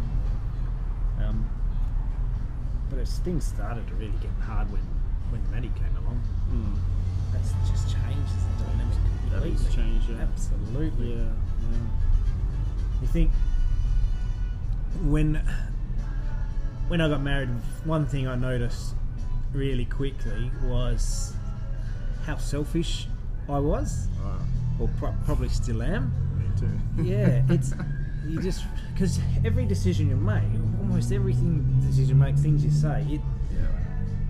Um, 1.23 1.47
but 2.89 2.99
as 2.99 3.17
things 3.19 3.43
started 3.45 3.87
to 3.87 3.93
really 3.95 4.13
get 4.21 4.31
hard 4.45 4.71
when 4.71 4.81
when 5.31 5.41
Maddie 5.51 5.71
came 5.75 5.95
along, 5.97 6.21
Mm. 6.51 6.75
that's 7.33 7.51
just 7.69 7.87
changed 7.91 8.31
the 8.59 8.65
dynamic 8.65 8.97
That 9.31 9.41
completely. 9.41 9.63
has 9.65 9.75
changed, 9.75 10.09
yeah. 10.09 10.17
Absolutely. 10.21 11.13
Yeah. 11.15 11.23
Yeah. 11.23 13.01
You 13.01 13.07
think 13.07 13.31
when 15.01 15.41
when 16.87 17.01
I 17.01 17.07
got 17.09 17.21
married, 17.21 17.49
one 17.85 18.05
thing 18.05 18.27
I 18.27 18.35
noticed 18.35 18.93
really 19.53 19.85
quickly 19.85 20.51
was 20.65 21.33
how 22.25 22.37
selfish 22.37 23.07
I 23.49 23.59
was, 23.59 24.07
Wow. 24.23 24.39
or 24.79 24.89
pro- 24.97 25.15
probably 25.25 25.49
still 25.49 25.81
am. 25.81 26.13
Me 26.37 26.45
too. 26.59 27.03
Yeah, 27.03 27.43
it's 27.49 27.73
you 28.25 28.41
just 28.41 28.63
because 28.93 29.19
every 29.45 29.65
decision 29.65 30.09
you 30.09 30.15
make, 30.15 30.43
almost 30.79 31.11
everything 31.11 31.79
decision 31.81 32.09
you 32.09 32.15
make, 32.23 32.37
things 32.37 32.63
you 32.63 32.71
say, 32.71 33.01
it 33.09 33.21
yeah. 33.51 33.67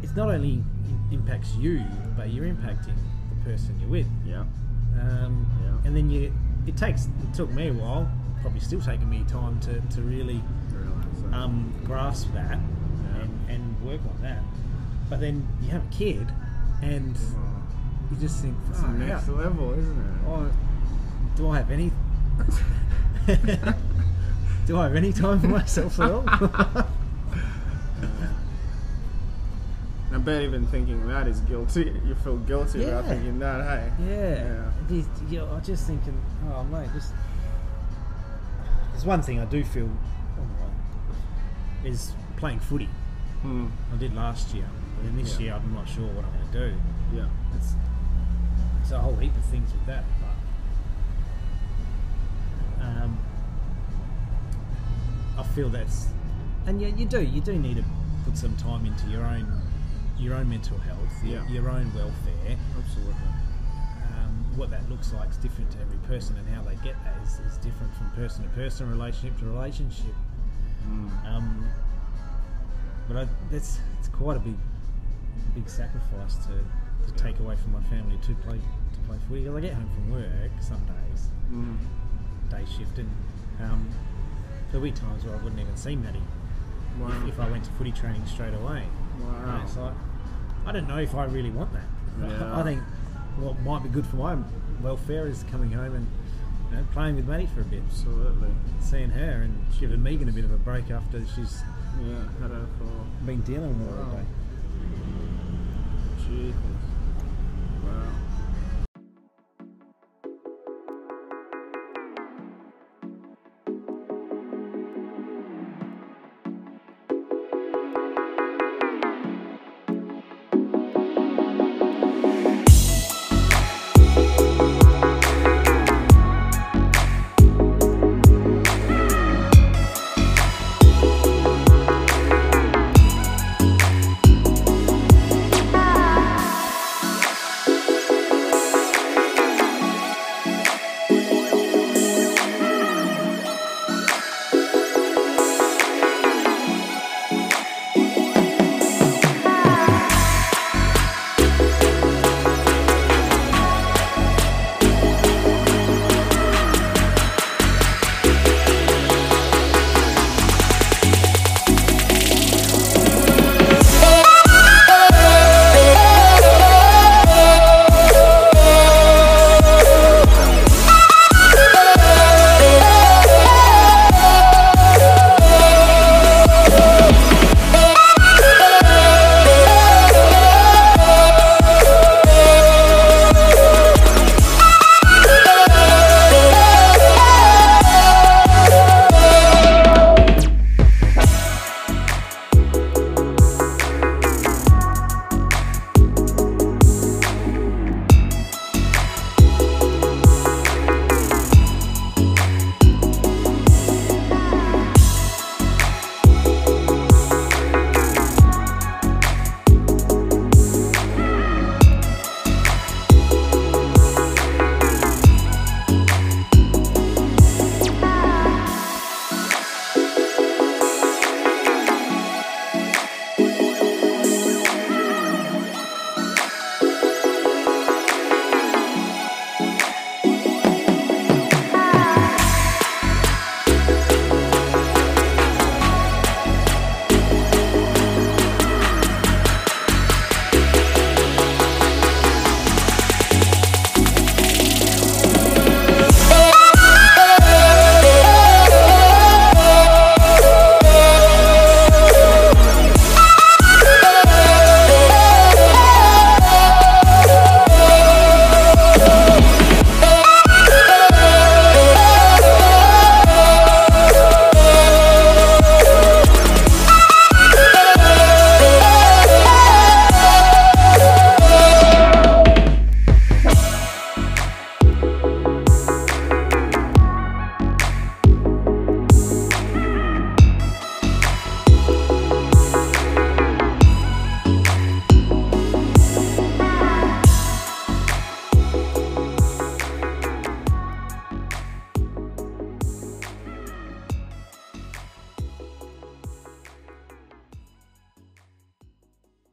it's 0.01 0.15
not 0.15 0.29
only 0.29 0.63
impacts 1.11 1.53
you, 1.55 1.83
but 2.17 2.29
you're 2.31 2.45
impacting 2.45 2.95
the 3.29 3.43
person 3.49 3.77
you're 3.79 3.89
with. 3.89 4.07
Yeah. 4.25 4.45
Um, 4.99 5.47
Yeah. 5.63 5.87
And 5.87 5.95
then 5.97 6.09
you, 6.09 6.33
it 6.65 6.77
takes 6.77 7.05
it 7.05 7.33
took 7.33 7.49
me 7.51 7.67
a 7.69 7.73
while, 7.73 8.09
probably 8.43 8.59
still 8.59 8.81
taking 8.81 9.09
me 9.09 9.23
time 9.27 9.59
to, 9.61 9.81
to 9.95 10.01
really 10.03 10.43
um, 11.31 11.73
grasp 11.85 12.27
that 12.33 12.59
Yeah. 12.59 13.21
and, 13.21 13.49
and 13.49 13.81
work 13.81 14.01
on 14.07 14.21
that. 14.21 14.43
But 15.09 15.19
then 15.21 15.47
you 15.61 15.69
have 15.69 15.83
a 15.83 15.89
kid, 15.89 16.27
and 16.81 17.15
Oh, 17.35 17.61
you 18.11 18.17
just 18.17 18.41
think, 18.41 18.55
it's 18.69 18.81
the 18.81 18.87
next 18.89 19.25
how- 19.27 19.33
level, 19.33 19.71
isn't 19.73 19.97
it? 19.99 20.05
oh, 20.27 20.51
do 21.35 21.49
I 21.49 21.57
have 21.57 21.71
any? 21.71 21.91
do 24.67 24.77
I 24.77 24.83
have 24.83 24.95
any 24.95 25.11
time 25.13 25.39
for 25.39 25.47
myself 25.47 25.99
at 25.99 26.11
all? 26.11 26.23
I 30.11 30.17
bet 30.19 30.43
even 30.43 30.65
thinking 30.67 31.07
that 31.07 31.27
is 31.27 31.39
guilty. 31.41 31.91
You 32.05 32.13
feel 32.15 32.37
guilty 32.37 32.83
about 32.85 33.05
thinking 33.05 33.39
that, 33.39 33.63
hey? 33.65 33.91
Yeah. 34.07 34.69
You 35.29 35.39
know, 35.39 35.47
I'm 35.53 35.63
just 35.63 35.87
thinking, 35.87 36.15
oh 36.53 36.63
mate, 36.65 36.89
just 36.93 37.13
there's 39.03 39.09
one 39.09 39.21
thing 39.21 39.37
I 39.37 39.45
do 39.45 39.65
feel 39.65 39.89
is 41.83 42.13
playing 42.37 42.59
footy. 42.61 42.87
Hmm. 43.41 43.67
I 43.93 43.97
did 43.97 44.15
last 44.15 44.55
year, 44.55 44.65
but 44.95 45.03
then 45.03 45.17
this 45.17 45.33
Yeah. 45.33 45.39
year 45.45 45.53
I'm 45.55 45.73
not 45.73 45.89
sure 45.89 46.07
what 46.07 46.23
I'm 46.23 46.31
going 46.31 46.51
to 46.53 46.69
do. 46.69 46.77
Yeah. 47.13 47.27
It's, 47.57 47.73
it's 48.81 48.91
a 48.91 48.99
whole 48.99 49.17
heap 49.17 49.35
of 49.35 49.43
things 49.45 49.73
with 49.73 49.85
that, 49.87 50.05
but 52.79 52.85
um, 52.85 53.17
I 55.37 55.43
feel 55.43 55.67
that's, 55.67 56.07
and 56.65 56.81
yeah, 56.81 56.87
you 56.87 57.05
do, 57.05 57.21
you 57.21 57.41
do 57.41 57.59
need 57.59 57.75
to 57.75 57.83
put 58.23 58.37
some 58.37 58.55
time 58.55 58.85
into 58.85 59.05
your 59.07 59.25
own, 59.25 59.45
your 60.17 60.35
own 60.35 60.49
mental 60.49 60.77
health, 60.77 60.99
your, 61.25 61.45
your 61.47 61.69
own 61.69 61.93
welfare. 61.93 62.57
Absolutely. 62.77 63.15
What 64.55 64.69
that 64.69 64.87
looks 64.89 65.11
like 65.13 65.29
is 65.29 65.37
different 65.37 65.71
to 65.71 65.79
every 65.79 65.97
person, 66.07 66.37
and 66.37 66.47
how 66.49 66.61
they 66.61 66.75
get 66.83 66.95
that 67.03 67.15
is, 67.23 67.39
is 67.51 67.57
different 67.57 67.93
from 67.95 68.09
person 68.11 68.43
to 68.43 68.49
person, 68.51 68.89
relationship 68.89 69.39
to 69.39 69.45
relationship. 69.45 70.13
Mm. 70.87 71.25
Um, 71.25 71.67
but 73.07 73.17
I, 73.17 73.27
that's 73.51 73.79
it's 73.99 74.09
quite 74.09 74.37
a 74.37 74.39
big, 74.39 74.55
big 75.55 75.67
sacrifice 75.67 76.35
to, 76.45 76.51
to 77.07 77.13
take 77.23 77.39
away 77.39 77.55
from 77.55 77.73
my 77.73 77.81
family 77.83 78.17
to 78.27 78.35
play 78.35 78.57
to 78.59 78.99
play 79.07 79.17
footy. 79.27 79.41
Because 79.41 79.55
I 79.57 79.61
get 79.61 79.73
home 79.73 79.89
from 79.95 80.11
work 80.11 80.51
some 80.61 80.81
days, 80.85 81.27
Mm. 81.51 81.77
day 82.51 82.63
shift, 82.77 82.97
and 82.99 83.09
um, 83.61 83.89
there'll 84.71 84.83
be 84.83 84.91
times 84.91 85.23
where 85.25 85.33
I 85.35 85.37
wouldn't 85.43 85.59
even 85.61 85.75
see 85.75 85.95
Maddie 85.95 86.21
Wow. 86.99 87.07
if, 87.23 87.29
if 87.33 87.39
I 87.39 87.49
went 87.49 87.63
to 87.65 87.71
footy 87.71 87.91
training 87.91 88.25
straight 88.27 88.53
away. 88.53 88.83
You 89.17 89.23
know, 89.25 89.31
Wow. 89.31 89.61
it's 89.63 89.77
like 89.77 89.93
I 90.67 90.71
don't 90.71 90.87
know 90.87 90.99
if 90.99 91.15
I 91.15 91.25
really 91.25 91.49
want 91.51 91.73
that. 91.73 91.83
Yeah. 92.21 92.59
I 92.59 92.61
think 92.61 92.81
what 93.37 93.59
might 93.61 93.83
be 93.83 93.89
good 93.89 94.05
for 94.05 94.17
my 94.17 94.37
welfare 94.81 95.27
is 95.27 95.43
coming 95.49 95.71
home 95.71 95.95
and 95.95 96.07
you 96.69 96.77
know, 96.77 96.85
playing 96.91 97.15
with 97.15 97.27
Maddie 97.27 97.47
for 97.47 97.61
a 97.61 97.65
bit. 97.65 97.81
Absolutely. 97.87 98.49
Seeing 98.79 99.09
her 99.09 99.41
and 99.43 99.65
giving 99.79 100.01
Megan 100.01 100.29
a 100.29 100.31
bit 100.31 100.45
of 100.45 100.51
a 100.51 100.57
break 100.57 100.91
after 100.91 101.19
she's 101.35 101.61
yeah, 102.01 102.15
had 102.41 102.51
her 102.51 102.67
for 102.77 103.25
been 103.25 103.41
dealing 103.41 103.77
with 103.79 103.89
her 103.89 103.95
wow. 103.95 104.03
all 104.03 104.11
oh. 104.11 104.17
day. 104.17 104.25
Jesus. 106.27 106.55
Wow. 107.85 108.22